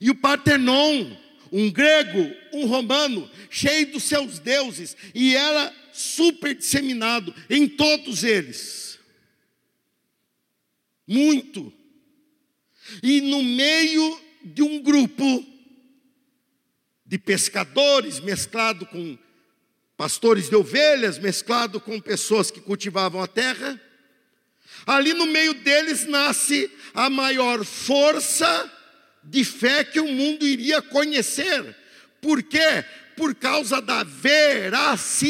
e 0.00 0.10
o 0.10 0.14
Partenon, 0.14 1.16
um 1.50 1.70
grego, 1.70 2.32
um 2.52 2.66
romano, 2.66 3.28
cheio 3.50 3.90
dos 3.92 4.04
seus 4.04 4.38
deuses, 4.38 4.96
e 5.14 5.34
era 5.34 5.74
super 5.92 6.54
disseminado 6.54 7.34
em 7.50 7.68
todos 7.68 8.22
eles. 8.22 8.98
Muito. 11.06 11.72
E 13.02 13.20
no 13.20 13.42
meio 13.42 14.25
de 14.46 14.62
um 14.62 14.80
grupo 14.80 15.44
de 17.04 17.18
pescadores 17.18 18.20
mesclado 18.20 18.86
com 18.86 19.18
pastores 19.96 20.48
de 20.48 20.54
ovelhas, 20.54 21.18
mesclado 21.18 21.80
com 21.80 22.00
pessoas 22.00 22.50
que 22.50 22.60
cultivavam 22.60 23.20
a 23.22 23.26
terra. 23.26 23.80
Ali 24.86 25.12
no 25.14 25.26
meio 25.26 25.54
deles 25.54 26.06
nasce 26.06 26.70
a 26.94 27.10
maior 27.10 27.64
força 27.64 28.72
de 29.24 29.42
fé 29.44 29.82
que 29.82 29.98
o 29.98 30.06
mundo 30.06 30.46
iria 30.46 30.80
conhecer. 30.80 31.76
Por 32.20 32.42
quê? 32.42 32.84
Por 33.16 33.34
causa 33.34 33.80
da 33.80 34.04
veracidade. 34.04 35.26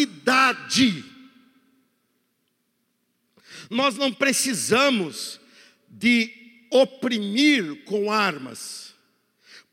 Nós 3.71 3.97
não 3.97 4.13
precisamos 4.13 5.41
de 5.89 6.31
oprimir 6.71 7.85
com 7.85 8.13
armas, 8.13 8.95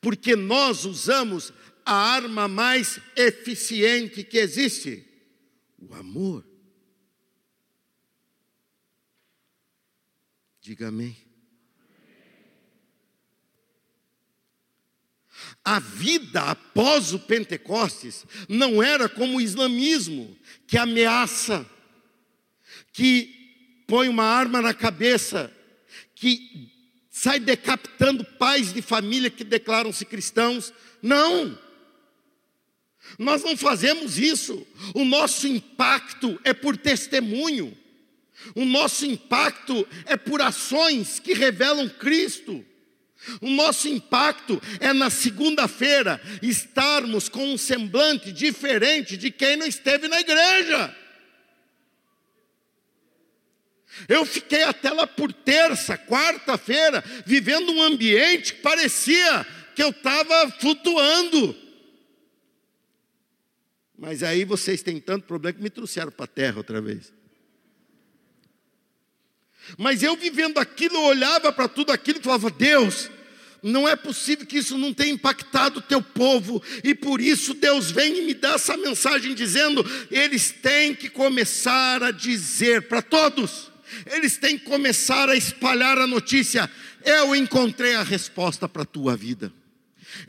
porque 0.03 0.35
nós 0.35 0.83
usamos 0.83 1.53
a 1.85 1.93
arma 1.93 2.45
mais 2.45 2.99
eficiente 3.15 4.21
que 4.21 4.37
existe: 4.37 5.07
o 5.79 5.95
amor. 5.95 6.45
Diga 10.59 10.89
amém. 10.89 11.17
A 15.63 15.79
vida 15.79 16.41
após 16.41 17.13
o 17.13 17.19
Pentecostes 17.19 18.25
não 18.49 18.83
era 18.83 19.07
como 19.07 19.37
o 19.37 19.41
islamismo, 19.41 20.37
que 20.67 20.77
ameaça, 20.77 21.65
que 22.91 23.83
põe 23.87 24.09
uma 24.09 24.25
arma 24.25 24.61
na 24.61 24.73
cabeça, 24.73 25.51
que 26.13 26.72
sai 27.23 27.39
decapitando 27.39 28.25
pais 28.25 28.73
de 28.73 28.81
família 28.81 29.29
que 29.29 29.45
declaram-se 29.45 30.03
cristãos. 30.03 30.73
Não. 31.01 31.57
Nós 33.17 33.41
não 33.43 33.55
fazemos 33.55 34.19
isso. 34.19 34.67
O 34.93 35.05
nosso 35.05 35.47
impacto 35.47 36.37
é 36.43 36.53
por 36.53 36.75
testemunho. 36.75 37.77
O 38.53 38.65
nosso 38.65 39.05
impacto 39.05 39.87
é 40.05 40.17
por 40.17 40.41
ações 40.41 41.17
que 41.17 41.33
revelam 41.33 41.87
Cristo. 41.87 42.65
O 43.39 43.49
nosso 43.49 43.87
impacto 43.87 44.61
é 44.81 44.91
na 44.91 45.09
segunda-feira 45.09 46.21
estarmos 46.41 47.29
com 47.29 47.53
um 47.53 47.57
semblante 47.57 48.33
diferente 48.33 49.15
de 49.15 49.31
quem 49.31 49.55
não 49.55 49.65
esteve 49.65 50.09
na 50.09 50.19
igreja. 50.19 50.93
Eu 54.07 54.25
fiquei 54.25 54.63
até 54.63 54.89
lá 54.89 55.05
por 55.05 55.31
terça, 55.31 55.97
quarta-feira, 55.97 57.03
vivendo 57.25 57.71
um 57.71 57.81
ambiente 57.81 58.53
que 58.53 58.61
parecia 58.61 59.45
que 59.75 59.83
eu 59.83 59.89
estava 59.89 60.51
flutuando. 60.59 61.55
Mas 63.97 64.23
aí 64.23 64.43
vocês 64.43 64.81
têm 64.81 64.99
tanto 64.99 65.25
problema 65.25 65.57
que 65.57 65.63
me 65.63 65.69
trouxeram 65.69 66.11
para 66.11 66.25
a 66.25 66.27
terra 66.27 66.57
outra 66.57 66.81
vez. 66.81 67.13
Mas 69.77 70.03
eu 70.03 70.15
vivendo 70.17 70.57
aquilo, 70.57 70.95
eu 70.95 71.03
olhava 71.03 71.51
para 71.51 71.67
tudo 71.67 71.91
aquilo 71.91 72.19
e 72.19 72.23
falava: 72.23 72.49
Deus, 72.49 73.09
não 73.61 73.87
é 73.87 73.95
possível 73.95 74.45
que 74.45 74.57
isso 74.57 74.77
não 74.77 74.93
tenha 74.93 75.13
impactado 75.13 75.79
o 75.79 75.81
teu 75.81 76.01
povo, 76.01 76.61
e 76.83 76.93
por 76.93 77.21
isso 77.21 77.53
Deus 77.53 77.89
vem 77.89 78.17
e 78.17 78.21
me 78.23 78.33
dá 78.33 78.55
essa 78.55 78.75
mensagem 78.75 79.33
dizendo: 79.33 79.85
eles 80.11 80.51
têm 80.51 80.93
que 80.93 81.09
começar 81.09 82.03
a 82.03 82.11
dizer 82.11 82.89
para 82.89 83.01
todos, 83.01 83.71
eles 84.05 84.37
têm 84.37 84.57
que 84.57 84.65
começar 84.65 85.29
a 85.29 85.35
espalhar 85.35 85.97
a 85.97 86.07
notícia: 86.07 86.69
eu 87.03 87.35
encontrei 87.35 87.95
a 87.95 88.03
resposta 88.03 88.67
para 88.67 88.83
a 88.83 88.85
tua 88.85 89.15
vida. 89.15 89.51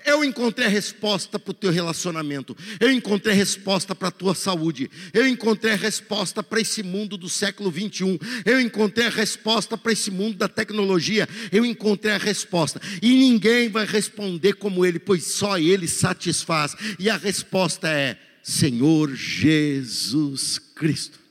Eu 0.05 0.25
encontrei 0.25 0.67
a 0.67 0.71
resposta 0.71 1.39
para 1.39 1.51
o 1.51 1.55
teu 1.55 1.71
relacionamento. 1.71 2.57
Eu 2.81 2.91
encontrei 2.91 3.35
a 3.35 3.37
resposta 3.37 3.95
para 3.95 4.09
a 4.09 4.13
tua 4.13 4.35
saúde. 4.35 4.91
Eu 5.13 5.27
encontrei 5.27 5.73
a 5.73 5.77
resposta 5.77 6.43
para 6.43 6.61
esse 6.61 6.83
mundo 6.83 7.17
do 7.17 7.29
século 7.29 7.71
21. 7.71 8.19
Eu 8.45 8.61
encontrei 8.61 9.07
a 9.07 9.11
resposta 9.11 9.77
para 9.77 9.93
esse 9.93 10.11
mundo 10.11 10.37
da 10.37 10.49
tecnologia. 10.49 11.29
Eu 11.53 11.65
encontrei 11.65 12.15
a 12.15 12.19
resposta. 12.19 12.81
E 13.03 13.15
ninguém 13.15 13.69
vai 13.69 13.87
responder 13.87 14.55
como 14.55 14.85
ele, 14.85 14.99
pois 14.99 15.25
só 15.25 15.59
ele 15.59 15.87
satisfaz. 15.87 16.75
E 16.99 17.11
a 17.11 17.17
resposta 17.17 17.89
é: 17.89 18.17
Senhor 18.43 19.15
Jesus 19.15 20.59
Cristo. 20.75 21.24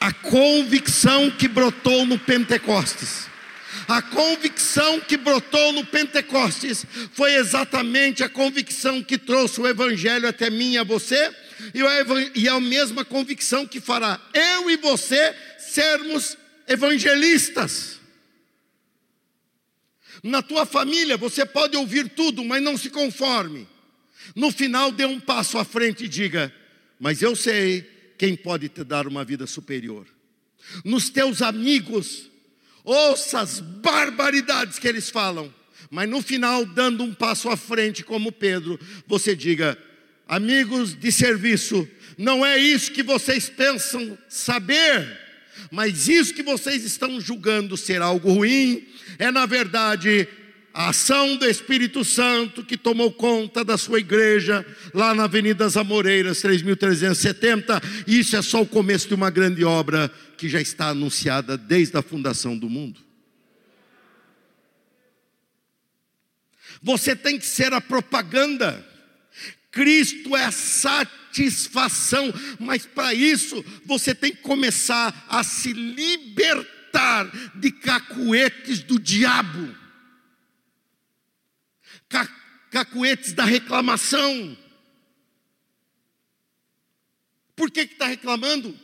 A 0.00 0.12
convicção 0.12 1.30
que 1.30 1.48
brotou 1.48 2.04
no 2.06 2.18
Pentecostes 2.18 3.26
a 3.88 4.02
convicção 4.02 5.00
que 5.00 5.16
brotou 5.16 5.72
no 5.72 5.84
Pentecostes 5.84 6.84
foi 7.12 7.34
exatamente 7.34 8.24
a 8.24 8.28
convicção 8.28 9.02
que 9.02 9.16
trouxe 9.16 9.60
o 9.60 9.66
Evangelho 9.66 10.28
até 10.28 10.50
mim 10.50 10.72
e 10.72 10.78
a 10.78 10.82
você, 10.82 11.32
e 12.34 12.46
é 12.46 12.50
a 12.50 12.60
mesma 12.60 13.04
convicção 13.04 13.64
que 13.66 13.80
fará 13.80 14.20
eu 14.34 14.70
e 14.70 14.76
você 14.76 15.34
sermos 15.58 16.36
evangelistas. 16.66 18.00
Na 20.22 20.42
tua 20.42 20.66
família 20.66 21.16
você 21.16 21.46
pode 21.46 21.76
ouvir 21.76 22.08
tudo, 22.08 22.44
mas 22.44 22.60
não 22.60 22.76
se 22.76 22.90
conforme. 22.90 23.68
No 24.34 24.50
final, 24.50 24.90
dê 24.90 25.04
um 25.04 25.20
passo 25.20 25.58
à 25.58 25.64
frente 25.64 26.06
e 26.06 26.08
diga: 26.08 26.52
Mas 26.98 27.22
eu 27.22 27.36
sei 27.36 27.88
quem 28.16 28.36
pode 28.36 28.68
te 28.68 28.82
dar 28.82 29.06
uma 29.06 29.24
vida 29.24 29.46
superior. 29.46 30.06
Nos 30.84 31.08
teus 31.08 31.42
amigos, 31.42 32.30
ouça 32.84 33.40
as 33.40 33.60
barbaridades 33.60 34.78
que 34.78 34.88
eles 34.88 35.10
falam, 35.10 35.52
mas 35.90 36.08
no 36.08 36.20
final, 36.20 36.64
dando 36.66 37.04
um 37.04 37.14
passo 37.14 37.48
à 37.48 37.56
frente, 37.56 38.02
como 38.02 38.32
Pedro, 38.32 38.78
você 39.06 39.36
diga: 39.36 39.78
amigos 40.26 40.94
de 40.94 41.12
serviço, 41.12 41.88
não 42.18 42.44
é 42.44 42.58
isso 42.58 42.92
que 42.92 43.02
vocês 43.02 43.48
pensam 43.48 44.18
saber, 44.28 45.18
mas 45.70 46.08
isso 46.08 46.34
que 46.34 46.42
vocês 46.42 46.84
estão 46.84 47.20
julgando 47.20 47.76
ser 47.76 48.02
algo 48.02 48.32
ruim, 48.32 48.86
é 49.18 49.30
na 49.30 49.46
verdade 49.46 50.26
a 50.76 50.90
ação 50.90 51.38
do 51.38 51.46
Espírito 51.46 52.04
Santo 52.04 52.62
que 52.62 52.76
tomou 52.76 53.10
conta 53.10 53.64
da 53.64 53.78
sua 53.78 53.98
igreja 53.98 54.64
lá 54.92 55.14
na 55.14 55.24
Avenida 55.24 55.64
das 55.64 55.74
Amoreiras, 55.74 56.42
3370. 56.42 57.80
Isso 58.06 58.36
é 58.36 58.42
só 58.42 58.60
o 58.60 58.66
começo 58.66 59.08
de 59.08 59.14
uma 59.14 59.30
grande 59.30 59.64
obra 59.64 60.12
que 60.36 60.50
já 60.50 60.60
está 60.60 60.88
anunciada 60.88 61.56
desde 61.56 61.96
a 61.96 62.02
fundação 62.02 62.58
do 62.58 62.68
mundo. 62.68 63.00
Você 66.82 67.16
tem 67.16 67.38
que 67.38 67.46
ser 67.46 67.72
a 67.72 67.80
propaganda. 67.80 68.86
Cristo 69.70 70.36
é 70.36 70.44
a 70.44 70.52
satisfação, 70.52 72.30
mas 72.60 72.84
para 72.84 73.14
isso 73.14 73.64
você 73.86 74.14
tem 74.14 74.30
que 74.30 74.42
começar 74.42 75.24
a 75.26 75.42
se 75.42 75.72
libertar 75.72 77.30
de 77.54 77.70
cacuetes 77.70 78.80
do 78.80 79.00
diabo 79.00 79.85
cacuetes 82.70 83.32
da 83.32 83.44
reclamação. 83.44 84.56
Por 87.54 87.70
que 87.70 87.80
está 87.80 88.06
reclamando? 88.06 88.78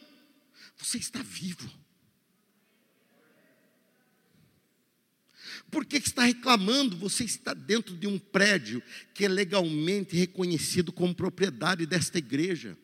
Você 0.77 0.99
está 0.99 1.23
vivo. 1.23 1.71
Por 5.71 5.87
que 5.87 5.97
está 5.97 6.25
reclamando? 6.25 6.97
Você 6.99 7.25
está 7.25 7.55
dentro 7.55 7.97
de 7.97 8.07
um 8.07 8.19
prédio 8.19 8.83
que 9.15 9.25
é 9.25 9.29
legalmente 9.29 10.17
reconhecido 10.17 10.93
como 10.93 11.15
propriedade 11.15 11.87
desta 11.87 12.19
igreja. 12.19 12.77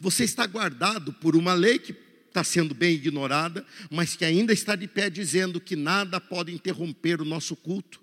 Você 0.00 0.24
está 0.24 0.46
guardado 0.46 1.12
por 1.12 1.36
uma 1.36 1.52
lei 1.52 1.78
que 1.78 1.94
está 2.28 2.42
sendo 2.42 2.74
bem 2.74 2.94
ignorada, 2.94 3.64
mas 3.90 4.16
que 4.16 4.24
ainda 4.24 4.52
está 4.52 4.74
de 4.74 4.88
pé 4.88 5.08
dizendo 5.08 5.60
que 5.60 5.76
nada 5.76 6.20
pode 6.20 6.52
interromper 6.52 7.20
o 7.20 7.24
nosso 7.24 7.54
culto, 7.54 8.00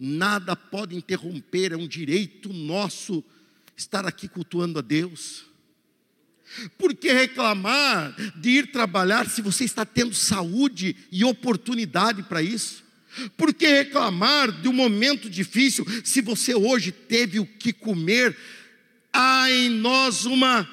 nada 0.00 0.56
pode 0.56 0.96
interromper, 0.96 1.72
é 1.72 1.76
um 1.76 1.86
direito 1.86 2.50
nosso 2.50 3.22
estar 3.76 4.06
aqui 4.06 4.26
cultuando 4.26 4.78
a 4.78 4.82
Deus. 4.82 5.44
Por 6.78 6.94
que 6.94 7.12
reclamar 7.12 8.14
de 8.36 8.50
ir 8.50 8.72
trabalhar 8.72 9.28
se 9.28 9.42
você 9.42 9.64
está 9.64 9.84
tendo 9.84 10.14
saúde 10.14 10.96
e 11.12 11.22
oportunidade 11.22 12.22
para 12.22 12.42
isso? 12.42 12.82
Por 13.36 13.52
que 13.52 13.66
reclamar 13.66 14.50
de 14.50 14.68
um 14.68 14.72
momento 14.72 15.28
difícil 15.28 15.86
se 16.02 16.20
você 16.20 16.54
hoje 16.54 16.90
teve 16.90 17.38
o 17.38 17.46
que 17.46 17.72
comer? 17.72 18.36
Há 19.12 19.50
em 19.50 19.68
nós 19.68 20.24
uma, 20.24 20.68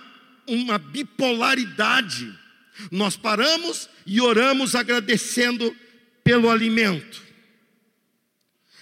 uma 0.48 0.78
bipolaridade. 0.78 2.34
Nós 2.92 3.18
paramos 3.18 3.90
e 4.06 4.22
oramos 4.22 4.74
agradecendo 4.74 5.76
pelo 6.24 6.50
alimento. 6.50 7.27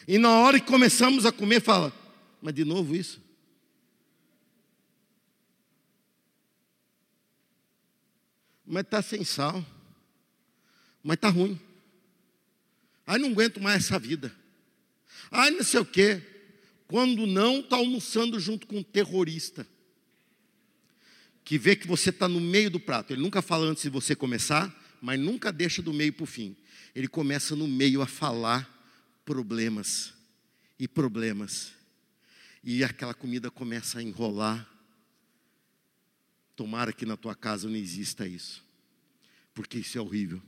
E 0.08 0.18
na 0.18 0.30
hora 0.30 0.60
que 0.60 0.68
começamos 0.68 1.26
a 1.26 1.32
comer, 1.32 1.62
fala: 1.62 1.94
Mas 2.42 2.54
de 2.54 2.64
novo 2.64 2.96
isso? 2.96 3.22
Mas 8.66 8.84
está 8.84 9.02
sem 9.02 9.24
sal. 9.24 9.64
Mas 11.04 11.16
está 11.16 11.30
ruim. 11.30 11.60
Ai, 13.06 13.20
não 13.20 13.30
aguento 13.30 13.62
mais 13.62 13.86
essa 13.86 14.00
vida. 14.00 14.36
Ai, 15.30 15.52
não 15.52 15.64
sei 15.64 15.80
o 15.80 15.86
quê. 15.86 16.22
Quando 16.88 17.28
não, 17.28 17.60
está 17.60 17.76
almoçando 17.76 18.40
junto 18.40 18.66
com 18.66 18.78
um 18.78 18.84
terrorista. 18.84 19.68
Que 21.44 21.58
vê 21.60 21.76
que 21.76 21.88
você 21.88 22.10
está 22.10 22.28
no 22.28 22.42
meio 22.42 22.72
do 22.72 22.80
prato. 22.80 23.14
Ele 23.14 23.22
nunca 23.22 23.42
fala 23.42 23.66
antes 23.66 23.84
de 23.84 23.90
você 23.90 24.16
começar, 24.16 24.74
mas 25.02 25.20
nunca 25.20 25.52
deixa 25.52 25.82
do 25.82 25.94
meio 25.94 26.14
para 26.14 26.24
o 26.24 26.28
fim. 26.28 26.56
Ele 26.96 27.08
começa 27.08 27.56
no 27.56 27.68
meio 27.68 28.02
a 28.02 28.08
falar 28.08 28.75
problemas 29.26 30.14
e 30.80 30.88
problemas. 30.88 31.74
E 32.64 32.84
aquela 32.84 33.14
comida 33.14 33.50
começa 33.52 34.00
a 34.00 34.04
enrolar. 34.04 34.70
Tomara 36.56 36.94
que 36.94 37.06
na 37.06 37.18
tua 37.18 37.36
casa 37.36 37.68
não 37.68 37.76
exista 37.76 38.26
isso, 38.26 38.64
porque 39.54 39.80
isso 39.80 39.98
é 39.98 40.02
horrível. 40.02 40.42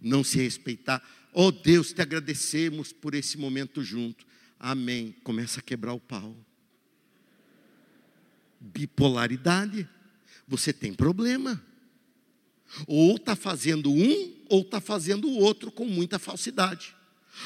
Não 0.00 0.22
se 0.22 0.38
respeitar. 0.38 1.02
Oh 1.32 1.50
Deus, 1.50 1.92
te 1.92 2.00
agradecemos 2.00 2.92
por 2.92 3.14
esse 3.14 3.36
momento 3.36 3.82
junto. 3.82 4.24
Amém. 4.60 5.16
Começa 5.24 5.58
a 5.58 5.62
quebrar 5.62 5.92
o 5.92 6.00
pau. 6.00 6.36
Bipolaridade. 8.60 9.88
Você 10.46 10.72
tem 10.72 10.94
problema. 10.94 11.62
Ou 12.86 13.16
está 13.16 13.34
fazendo 13.34 13.90
um, 13.90 14.44
ou 14.48 14.62
está 14.62 14.80
fazendo 14.80 15.28
o 15.28 15.38
outro 15.38 15.72
com 15.72 15.84
muita 15.84 16.18
falsidade. 16.18 16.94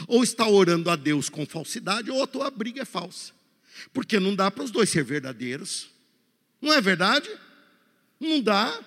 Ou 0.07 0.22
está 0.22 0.47
orando 0.47 0.90
a 0.90 0.97
Deus 0.97 1.28
com 1.28 1.47
falsidade, 1.47 2.11
ou 2.11 2.22
a 2.22 2.26
tua 2.26 2.51
briga 2.51 2.82
é 2.82 2.84
falsa. 2.84 3.32
Porque 3.93 4.18
não 4.18 4.34
dá 4.34 4.51
para 4.51 4.64
os 4.64 4.70
dois 4.70 4.90
ser 4.90 5.05
verdadeiros. 5.05 5.88
Não 6.61 6.72
é 6.72 6.80
verdade? 6.80 7.28
Não 8.20 8.40
dá. 8.40 8.80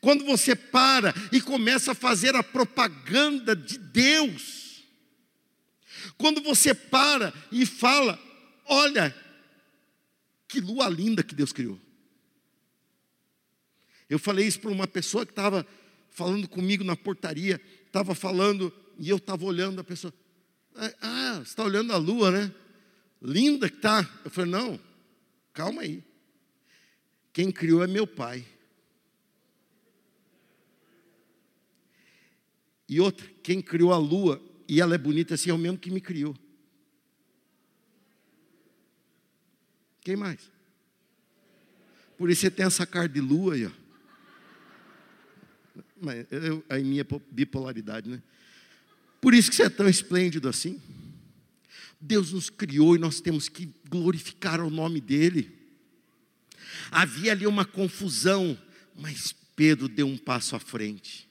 Quando 0.00 0.24
você 0.24 0.54
para 0.54 1.14
e 1.32 1.40
começa 1.40 1.92
a 1.92 1.94
fazer 1.94 2.34
a 2.36 2.42
propaganda 2.42 3.56
de 3.56 3.78
Deus, 3.78 4.84
quando 6.16 6.42
você 6.42 6.74
para 6.74 7.32
e 7.50 7.66
fala: 7.66 8.18
Olha, 8.66 9.14
que 10.46 10.60
lua 10.60 10.88
linda 10.88 11.22
que 11.22 11.34
Deus 11.34 11.52
criou. 11.52 11.80
Eu 14.08 14.18
falei 14.18 14.46
isso 14.46 14.60
para 14.60 14.70
uma 14.70 14.86
pessoa 14.86 15.24
que 15.26 15.32
estava 15.32 15.66
falando 16.10 16.46
comigo 16.46 16.84
na 16.84 16.94
portaria, 16.94 17.60
estava 17.86 18.14
falando, 18.14 18.72
e 18.98 19.08
eu 19.08 19.16
estava 19.16 19.44
olhando 19.44 19.80
a 19.80 19.84
pessoa. 19.84 20.12
Ah, 21.00 21.36
você 21.36 21.42
está 21.42 21.64
olhando 21.64 21.92
a 21.92 21.96
lua, 21.96 22.30
né? 22.30 22.54
Linda 23.22 23.68
que 23.68 23.76
está. 23.76 24.08
Eu 24.24 24.30
falei, 24.30 24.50
não, 24.50 24.80
calma 25.52 25.82
aí. 25.82 26.02
Quem 27.32 27.50
criou 27.50 27.82
é 27.82 27.86
meu 27.86 28.06
pai. 28.06 28.46
E 32.88 33.00
outra, 33.00 33.26
quem 33.42 33.62
criou 33.62 33.92
a 33.92 33.98
lua 33.98 34.42
e 34.68 34.80
ela 34.80 34.94
é 34.94 34.98
bonita 34.98 35.34
assim 35.34 35.50
é 35.50 35.54
o 35.54 35.58
mesmo 35.58 35.78
que 35.78 35.90
me 35.90 36.00
criou. 36.00 36.36
Quem 40.00 40.16
mais? 40.16 40.50
Por 42.16 42.30
isso 42.30 42.42
você 42.42 42.50
tem 42.50 42.66
essa 42.66 42.86
cara 42.86 43.08
de 43.08 43.20
lua 43.20 43.54
aí, 43.54 43.66
ó. 43.66 43.70
Mas 46.00 46.26
eu, 46.30 46.62
a 46.68 46.78
minha 46.78 47.06
bipolaridade, 47.30 48.10
né? 48.10 48.22
Por 49.24 49.32
isso 49.32 49.48
que 49.48 49.56
você 49.56 49.62
é 49.62 49.70
tão 49.70 49.88
esplêndido 49.88 50.50
assim. 50.50 50.78
Deus 51.98 52.32
nos 52.32 52.50
criou 52.50 52.94
e 52.94 52.98
nós 52.98 53.22
temos 53.22 53.48
que 53.48 53.70
glorificar 53.88 54.60
o 54.60 54.68
nome 54.68 55.00
dEle. 55.00 55.50
Havia 56.90 57.32
ali 57.32 57.46
uma 57.46 57.64
confusão, 57.64 58.54
mas 58.94 59.34
Pedro 59.56 59.88
deu 59.88 60.06
um 60.06 60.18
passo 60.18 60.54
à 60.54 60.60
frente. 60.60 61.26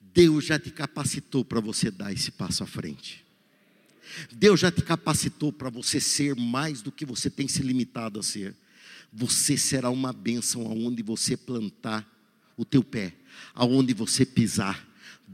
Deus 0.00 0.46
já 0.46 0.58
te 0.58 0.68
capacitou 0.72 1.44
para 1.44 1.60
você 1.60 1.92
dar 1.92 2.12
esse 2.12 2.32
passo 2.32 2.64
à 2.64 2.66
frente. 2.66 3.24
Deus 4.32 4.58
já 4.58 4.72
te 4.72 4.82
capacitou 4.82 5.52
para 5.52 5.70
você 5.70 6.00
ser 6.00 6.34
mais 6.34 6.82
do 6.82 6.90
que 6.90 7.06
você 7.06 7.30
tem 7.30 7.46
se 7.46 7.62
limitado 7.62 8.18
a 8.18 8.22
ser. 8.24 8.52
Você 9.12 9.56
será 9.56 9.90
uma 9.90 10.12
bênção 10.12 10.62
aonde 10.62 11.04
você 11.04 11.36
plantar 11.36 12.04
o 12.56 12.64
teu 12.64 12.82
pé, 12.82 13.14
aonde 13.54 13.94
você 13.94 14.26
pisar 14.26 14.85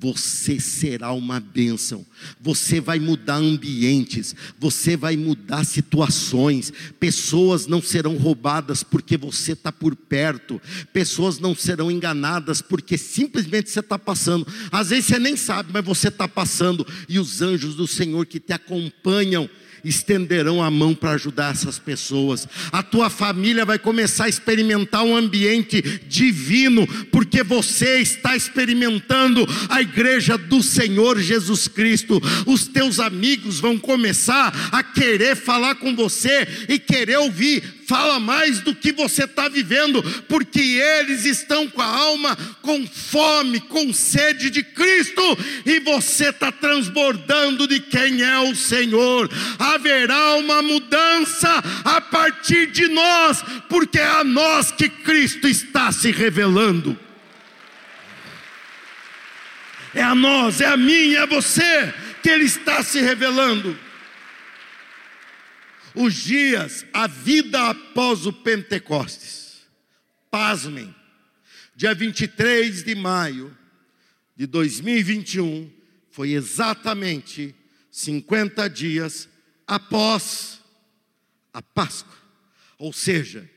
você 0.02 0.58
será 0.58 1.12
uma 1.12 1.38
bênção, 1.38 2.04
você 2.40 2.80
vai 2.80 2.98
mudar 2.98 3.36
ambientes, 3.36 4.34
você 4.58 4.96
vai 4.96 5.16
mudar 5.16 5.64
situações, 5.64 6.72
pessoas 6.98 7.68
não 7.68 7.80
serão 7.80 8.16
roubadas 8.16 8.82
porque 8.82 9.16
você 9.16 9.52
está 9.52 9.70
por 9.70 9.94
perto, 9.94 10.60
pessoas 10.92 11.38
não 11.38 11.54
serão 11.54 11.88
enganadas 11.88 12.60
porque 12.60 12.98
simplesmente 12.98 13.70
você 13.70 13.78
está 13.78 13.96
passando, 13.96 14.44
às 14.72 14.90
vezes 14.90 15.04
você 15.04 15.20
nem 15.20 15.36
sabe, 15.36 15.70
mas 15.72 15.84
você 15.84 16.08
está 16.08 16.26
passando, 16.26 16.84
e 17.08 17.20
os 17.20 17.40
anjos 17.40 17.76
do 17.76 17.86
Senhor 17.86 18.26
que 18.26 18.40
te 18.40 18.52
acompanham, 18.52 19.48
estenderão 19.84 20.62
a 20.62 20.70
mão 20.70 20.94
para 20.94 21.12
ajudar 21.12 21.52
essas 21.52 21.78
pessoas. 21.78 22.46
A 22.70 22.82
tua 22.82 23.10
família 23.10 23.64
vai 23.64 23.78
começar 23.78 24.24
a 24.24 24.28
experimentar 24.28 25.02
um 25.02 25.16
ambiente 25.16 25.82
divino, 26.08 26.86
porque 27.10 27.31
você 27.40 28.00
está 28.00 28.34
experimentando 28.34 29.46
a 29.68 29.80
igreja 29.80 30.36
do 30.36 30.60
Senhor 30.60 31.20
Jesus 31.20 31.68
Cristo. 31.68 32.20
Os 32.46 32.66
teus 32.66 32.98
amigos 32.98 33.60
vão 33.60 33.78
começar 33.78 34.52
a 34.72 34.82
querer 34.82 35.36
falar 35.36 35.76
com 35.76 35.94
você 35.94 36.48
e 36.68 36.78
querer 36.78 37.18
ouvir 37.18 37.82
fala 37.92 38.18
mais 38.18 38.60
do 38.60 38.74
que 38.74 38.90
você 38.90 39.24
está 39.24 39.50
vivendo, 39.50 40.02
porque 40.26 40.60
eles 40.60 41.26
estão 41.26 41.68
com 41.68 41.82
a 41.82 41.84
alma 41.84 42.34
com 42.62 42.86
fome, 42.86 43.60
com 43.60 43.92
sede 43.92 44.48
de 44.48 44.62
Cristo, 44.62 45.22
e 45.66 45.78
você 45.80 46.30
está 46.30 46.50
transbordando 46.50 47.68
de 47.68 47.80
quem 47.80 48.22
é 48.22 48.38
o 48.38 48.56
Senhor. 48.56 49.28
Haverá 49.58 50.36
uma 50.36 50.62
mudança 50.62 51.50
a 51.84 52.00
partir 52.00 52.70
de 52.70 52.88
nós, 52.88 53.44
porque 53.68 53.98
é 53.98 54.06
a 54.06 54.24
nós 54.24 54.72
que 54.72 54.88
Cristo 54.88 55.46
está 55.46 55.92
se 55.92 56.10
revelando. 56.10 56.98
É 59.94 60.02
a 60.02 60.14
nós, 60.14 60.60
é 60.60 60.66
a 60.66 60.76
mim, 60.76 61.14
é 61.14 61.18
a 61.18 61.26
você 61.26 61.92
que 62.22 62.28
Ele 62.28 62.44
está 62.44 62.82
se 62.82 63.00
revelando 63.00 63.78
os 65.94 66.14
dias, 66.14 66.86
a 66.92 67.06
vida 67.06 67.68
após 67.68 68.26
o 68.26 68.32
Pentecostes. 68.32 69.66
Pasmem, 70.30 70.94
dia 71.76 71.94
23 71.94 72.82
de 72.82 72.94
maio 72.94 73.56
de 74.34 74.46
2021, 74.46 75.70
foi 76.10 76.30
exatamente 76.30 77.54
50 77.90 78.68
dias 78.68 79.28
após 79.66 80.60
a 81.52 81.60
Páscoa. 81.60 82.16
Ou 82.78 82.92
seja, 82.92 83.48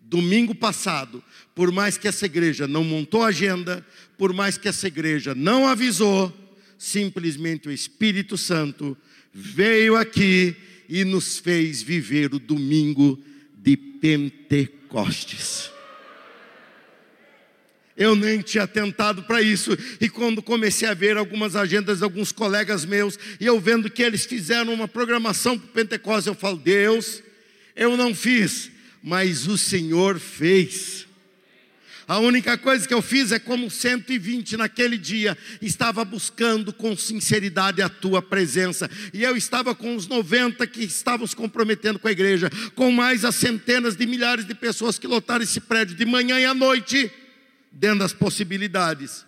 domingo 0.00 0.54
passado, 0.54 1.22
por 1.54 1.70
mais 1.70 1.96
que 1.96 2.08
essa 2.08 2.26
igreja 2.26 2.66
não 2.66 2.84
montou 2.84 3.22
agenda, 3.22 3.86
por 4.16 4.32
mais 4.32 4.56
que 4.56 4.68
essa 4.68 4.86
igreja 4.86 5.34
não 5.34 5.66
avisou, 5.66 6.32
simplesmente 6.78 7.68
o 7.68 7.72
Espírito 7.72 8.36
Santo 8.36 8.96
veio 9.32 9.96
aqui 9.96 10.54
e 10.88 11.04
nos 11.04 11.38
fez 11.38 11.82
viver 11.82 12.34
o 12.34 12.38
domingo 12.38 13.18
de 13.56 13.76
Pentecostes. 13.76 15.70
Eu 17.96 18.16
nem 18.16 18.40
tinha 18.40 18.66
tentado 18.66 19.22
para 19.22 19.40
isso, 19.40 19.76
e 20.00 20.08
quando 20.08 20.42
comecei 20.42 20.88
a 20.88 20.94
ver 20.94 21.16
algumas 21.16 21.54
agendas 21.54 21.98
de 21.98 22.04
alguns 22.04 22.32
colegas 22.32 22.84
meus, 22.84 23.16
e 23.38 23.46
eu 23.46 23.60
vendo 23.60 23.88
que 23.88 24.02
eles 24.02 24.26
fizeram 24.26 24.74
uma 24.74 24.88
programação 24.88 25.56
para 25.56 25.66
o 25.66 25.72
Pentecostes, 25.72 26.26
eu 26.26 26.34
falo: 26.34 26.56
Deus, 26.56 27.22
eu 27.76 27.96
não 27.96 28.12
fiz, 28.12 28.70
mas 29.02 29.46
o 29.46 29.56
Senhor 29.56 30.18
fez. 30.18 31.06
A 32.06 32.18
única 32.18 32.58
coisa 32.58 32.86
que 32.86 32.92
eu 32.92 33.00
fiz 33.00 33.32
é 33.32 33.38
como 33.38 33.70
120 33.70 34.56
naquele 34.56 34.98
dia, 34.98 35.36
estava 35.62 36.04
buscando 36.04 36.72
com 36.72 36.96
sinceridade 36.96 37.80
a 37.80 37.88
tua 37.88 38.20
presença. 38.20 38.90
E 39.12 39.22
eu 39.22 39.36
estava 39.36 39.74
com 39.74 39.96
os 39.96 40.06
90 40.06 40.66
que 40.66 40.84
estavam 40.84 41.26
se 41.26 41.34
comprometendo 41.34 41.98
com 41.98 42.08
a 42.08 42.12
igreja, 42.12 42.50
com 42.74 42.90
mais 42.92 43.24
as 43.24 43.34
centenas 43.34 43.96
de 43.96 44.06
milhares 44.06 44.44
de 44.44 44.54
pessoas 44.54 44.98
que 44.98 45.06
lotaram 45.06 45.44
esse 45.44 45.60
prédio 45.60 45.96
de 45.96 46.04
manhã 46.04 46.38
e 46.38 46.44
à 46.44 46.52
noite, 46.52 47.10
dentro 47.72 48.00
das 48.00 48.12
possibilidades. 48.12 49.24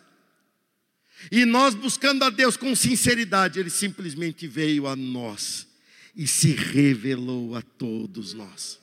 E 1.32 1.44
nós 1.44 1.74
buscando 1.74 2.24
a 2.24 2.30
Deus 2.30 2.56
com 2.56 2.76
sinceridade, 2.76 3.58
Ele 3.58 3.70
simplesmente 3.70 4.46
veio 4.46 4.86
a 4.86 4.94
nós 4.94 5.66
e 6.14 6.26
se 6.26 6.52
revelou 6.52 7.56
a 7.56 7.62
todos 7.62 8.34
nós. 8.34 8.78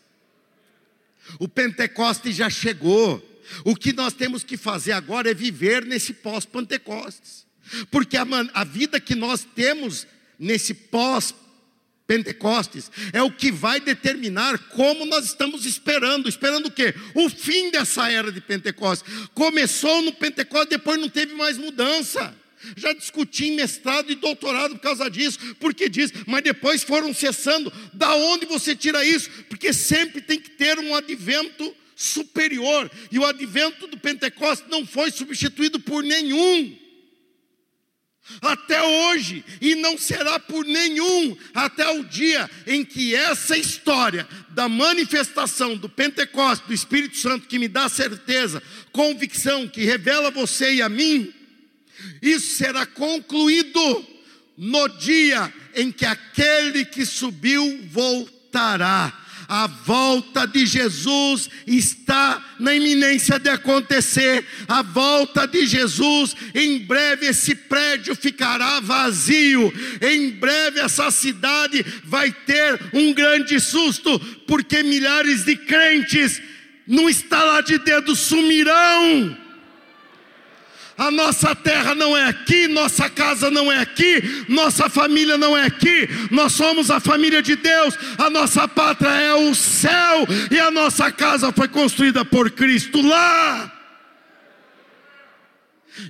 O 1.39 1.48
Pentecoste 1.48 2.32
já 2.32 2.50
chegou. 2.50 3.30
O 3.64 3.76
que 3.76 3.94
nós 3.94 4.14
temos 4.14 4.44
que 4.44 4.58
fazer 4.58 4.91
agora 4.91 5.32
é 5.32 5.34
viver 5.34 5.86
nesse 5.86 6.14
pós-Pentecostes. 6.14 7.46
Porque 7.89 8.18
a, 8.18 8.26
a, 8.54 8.64
vida 8.64 9.00
que 9.00 9.16
nós 9.16 9.48
temos 9.56 10.06
nesse 10.38 10.74
pós-Pentecostes 10.74 12.91
é 13.14 13.22
o 13.22 13.32
que 13.32 13.52
vai 13.52 13.80
determinar 13.80 14.58
como 14.70 15.06
nós 15.06 15.26
estamos 15.26 15.66
esperando. 15.66 16.28
Esperando 16.28 16.66
o 16.68 16.72
quê? 16.72 16.94
O 17.16 17.30
fim 17.30 17.72
dessa 17.72 18.12
era 18.12 18.32
de 18.32 18.41
Pentecostes. 18.41 19.30
Começou 19.34 20.02
no 20.02 20.14
Pentecostes, 20.14 20.70
depois 20.70 21.00
não 21.00 21.10
teve 21.10 21.34
mais 21.34 21.58
mudança. 21.58 22.36
Já 22.78 22.94
discuti 22.94 23.48
em 23.48 23.56
mestrado 23.56 24.12
e 24.12 24.16
doutorado 24.16 24.76
por 24.76 24.82
causa 24.82 25.10
disso, 25.10 25.38
porque 25.60 25.89
diz, 25.89 26.14
mas 26.26 26.44
depois 26.44 26.84
foram 26.84 27.14
cessando. 27.14 27.72
Da 27.94 28.16
onde 28.16 28.46
você 28.46 28.76
tira 28.76 29.06
isso? 29.06 29.30
Porque 29.50 29.74
sempre 29.74 30.22
tem 30.22 30.39
que 30.39 30.52
ter 30.52 30.80
um 30.80 30.96
advento 30.96 31.76
superior. 32.04 32.91
E 33.12 33.18
o 33.18 33.26
advento 33.26 33.88
do 33.88 33.97
Pentecostes 33.97 34.70
não 34.70 34.86
foi 34.86 35.10
substituído 35.12 35.80
por 35.80 36.04
nenhum. 36.04 36.78
Até 38.41 38.82
hoje, 38.82 39.43
e 39.60 39.76
não 39.76 39.97
será 39.97 40.39
por 40.39 40.64
nenhum, 40.64 41.36
até 41.54 41.89
o 41.89 42.06
dia 42.06 42.49
em 42.66 42.84
que 42.86 43.14
essa 43.14 43.58
história 43.58 44.28
da 44.49 44.70
manifestação 44.70 45.76
do 45.76 45.89
Pentecostes, 45.89 46.66
do 46.66 46.74
Espírito 46.74 47.18
Santo, 47.18 47.47
que 47.47 47.60
me 47.60 47.68
dá 47.68 47.89
certeza, 47.89 48.64
convicção, 48.93 49.68
que 49.68 49.84
revela 49.84 50.30
a 50.30 50.32
você 50.32 50.76
e 50.76 50.82
a 50.82 50.88
mim, 50.88 51.34
isso 52.22 52.56
será 52.56 52.86
concluído 52.86 54.08
no 54.58 54.88
dia 54.88 55.54
em 55.76 55.91
que 55.91 56.06
aquele 56.06 56.86
que 56.86 57.06
subiu 57.06 57.82
voltará 57.89 59.22
a 59.54 59.68
volta 59.68 60.47
de 60.47 60.66
Jesus 60.66 61.47
está 61.68 62.43
na 62.60 62.74
iminência 62.74 63.38
de 63.38 63.51
acontecer. 63.51 64.43
A 64.68 64.82
volta 64.82 65.45
de 65.47 65.68
Jesus, 65.68 66.36
em 66.56 66.80
breve 66.80 67.28
esse 67.28 67.54
prédio 67.54 68.16
ficará 68.16 68.80
vazio. 68.80 69.72
Em 70.01 70.32
breve 70.32 70.80
essa 70.80 71.12
cidade 71.12 71.86
vai 72.04 72.32
ter 72.32 72.80
um 72.95 73.14
grande 73.14 73.60
susto, 73.60 74.20
porque 74.47 74.82
milhares 74.82 75.45
de 75.45 75.56
crentes 75.56 76.41
no 76.88 77.08
estalar 77.08 77.62
de 77.62 77.78
dedos 77.78 78.22
sumirão 78.22 79.43
a 80.98 81.10
nossa 81.10 81.56
terra 81.56 81.96
não 81.96 82.16
é 82.16 82.26
aqui, 82.26 82.68
nossa 82.68 83.10
casa 83.10 83.50
não 83.50 83.72
é 83.72 83.80
aqui, 83.80 84.46
nossa 84.48 84.89
família 84.89 85.38
não 85.38 85.58
é 85.58 85.66
aqui, 85.66 86.08
nós 86.30 86.54
somos 86.54 86.91
a 86.91 87.00
família 87.00 87.41
de 87.41 87.56
Deus, 87.56 87.98
a 88.18 88.30
nossa 88.30 88.68
pátria 88.68 89.10
é 89.10 89.34
o 89.34 89.56
céu 89.56 90.28
e 90.52 90.60
a 90.60 90.70
nossa 90.70 91.12
casa 91.12 91.52
foi 91.52 91.68
construída 91.68 92.24
por 92.24 92.52
Cristo 92.52 93.02
lá. 93.02 93.72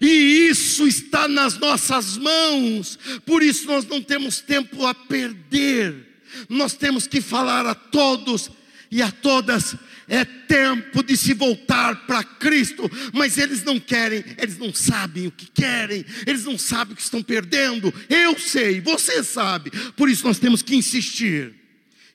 E 0.02 0.48
isso 0.50 0.88
está 0.88 1.28
nas 1.28 1.58
nossas 1.58 2.18
mãos, 2.18 2.98
por 3.26 3.44
isso 3.44 3.68
nós 3.68 3.86
não 3.86 4.02
temos 4.02 4.40
tempo 4.40 4.86
a 4.86 4.94
perder, 4.94 6.20
nós 6.48 6.74
temos 6.74 7.06
que 7.06 7.22
falar 7.22 7.66
a 7.66 7.76
todos 7.76 8.50
e 8.90 9.02
a 9.02 9.12
todas 9.12 9.76
é 10.08 10.26
tempo 10.26 11.04
de 11.04 11.16
se 11.16 11.34
voltar 11.34 12.06
para 12.06 12.24
Cristo, 12.24 12.90
mas 13.14 13.38
eles 13.38 13.64
não 13.64 13.80
querem, 13.80 14.24
eles 14.38 14.58
não 14.58 14.74
sabem 14.74 15.28
o 15.28 15.32
que 15.32 15.50
querem, 15.50 16.06
eles 16.26 16.44
não 16.46 16.58
sabem 16.58 16.94
o 16.94 16.96
que 16.96 17.02
estão 17.02 17.24
perdendo. 17.24 17.94
Eu 18.10 18.38
sei, 18.38 18.82
você 18.82 19.24
sabe, 19.24 19.72
por 19.96 20.10
isso 20.10 20.26
nós 20.26 20.40
temos 20.40 20.62
que 20.62 20.76
insistir 20.76 21.54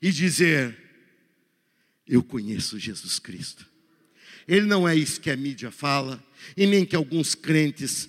e 0.01 0.11
dizer: 0.11 0.76
Eu 2.07 2.22
conheço 2.22 2.78
Jesus 2.78 3.18
Cristo. 3.18 3.66
Ele 4.47 4.66
não 4.66 4.89
é 4.89 4.97
isso 4.97 5.20
que 5.20 5.30
a 5.30 5.36
mídia 5.36 5.70
fala, 5.70 6.22
e 6.57 6.66
nem 6.66 6.84
que 6.84 6.97
alguns 6.97 7.34
crentes 7.34 8.09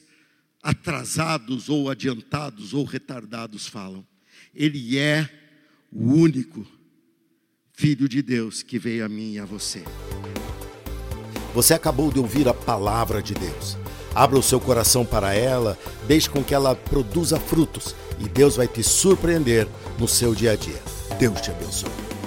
atrasados 0.61 1.69
ou 1.69 1.89
adiantados 1.89 2.73
ou 2.73 2.84
retardados 2.84 3.67
falam. 3.67 4.05
Ele 4.53 4.97
é 4.97 5.30
o 5.91 6.13
único 6.13 6.65
Filho 7.80 8.09
de 8.09 8.21
Deus 8.21 8.61
que 8.61 8.77
veio 8.77 9.05
a 9.05 9.07
mim 9.07 9.36
e 9.36 9.39
a 9.39 9.45
você. 9.45 9.86
Você 11.53 11.73
acabou 11.73 12.11
de 12.11 12.19
ouvir 12.19 12.45
a 12.49 12.53
palavra 12.53 13.21
de 13.21 13.34
Deus. 13.34 13.77
Abra 14.13 14.38
o 14.38 14.43
seu 14.43 14.59
coração 14.59 15.05
para 15.05 15.34
ela, 15.34 15.80
deixe 16.05 16.30
com 16.30 16.43
que 16.43 16.53
ela 16.53 16.75
produza 16.75 17.39
frutos 17.39 17.95
e 18.19 18.27
Deus 18.27 18.57
vai 18.57 18.67
te 18.67 18.84
surpreender 18.84 19.65
no 19.97 20.09
seu 20.09 20.36
dia 20.36 20.51
a 20.51 20.55
dia. 20.57 20.84
Deus 21.17 21.39
te 21.39 21.51
abençoe. 21.51 22.18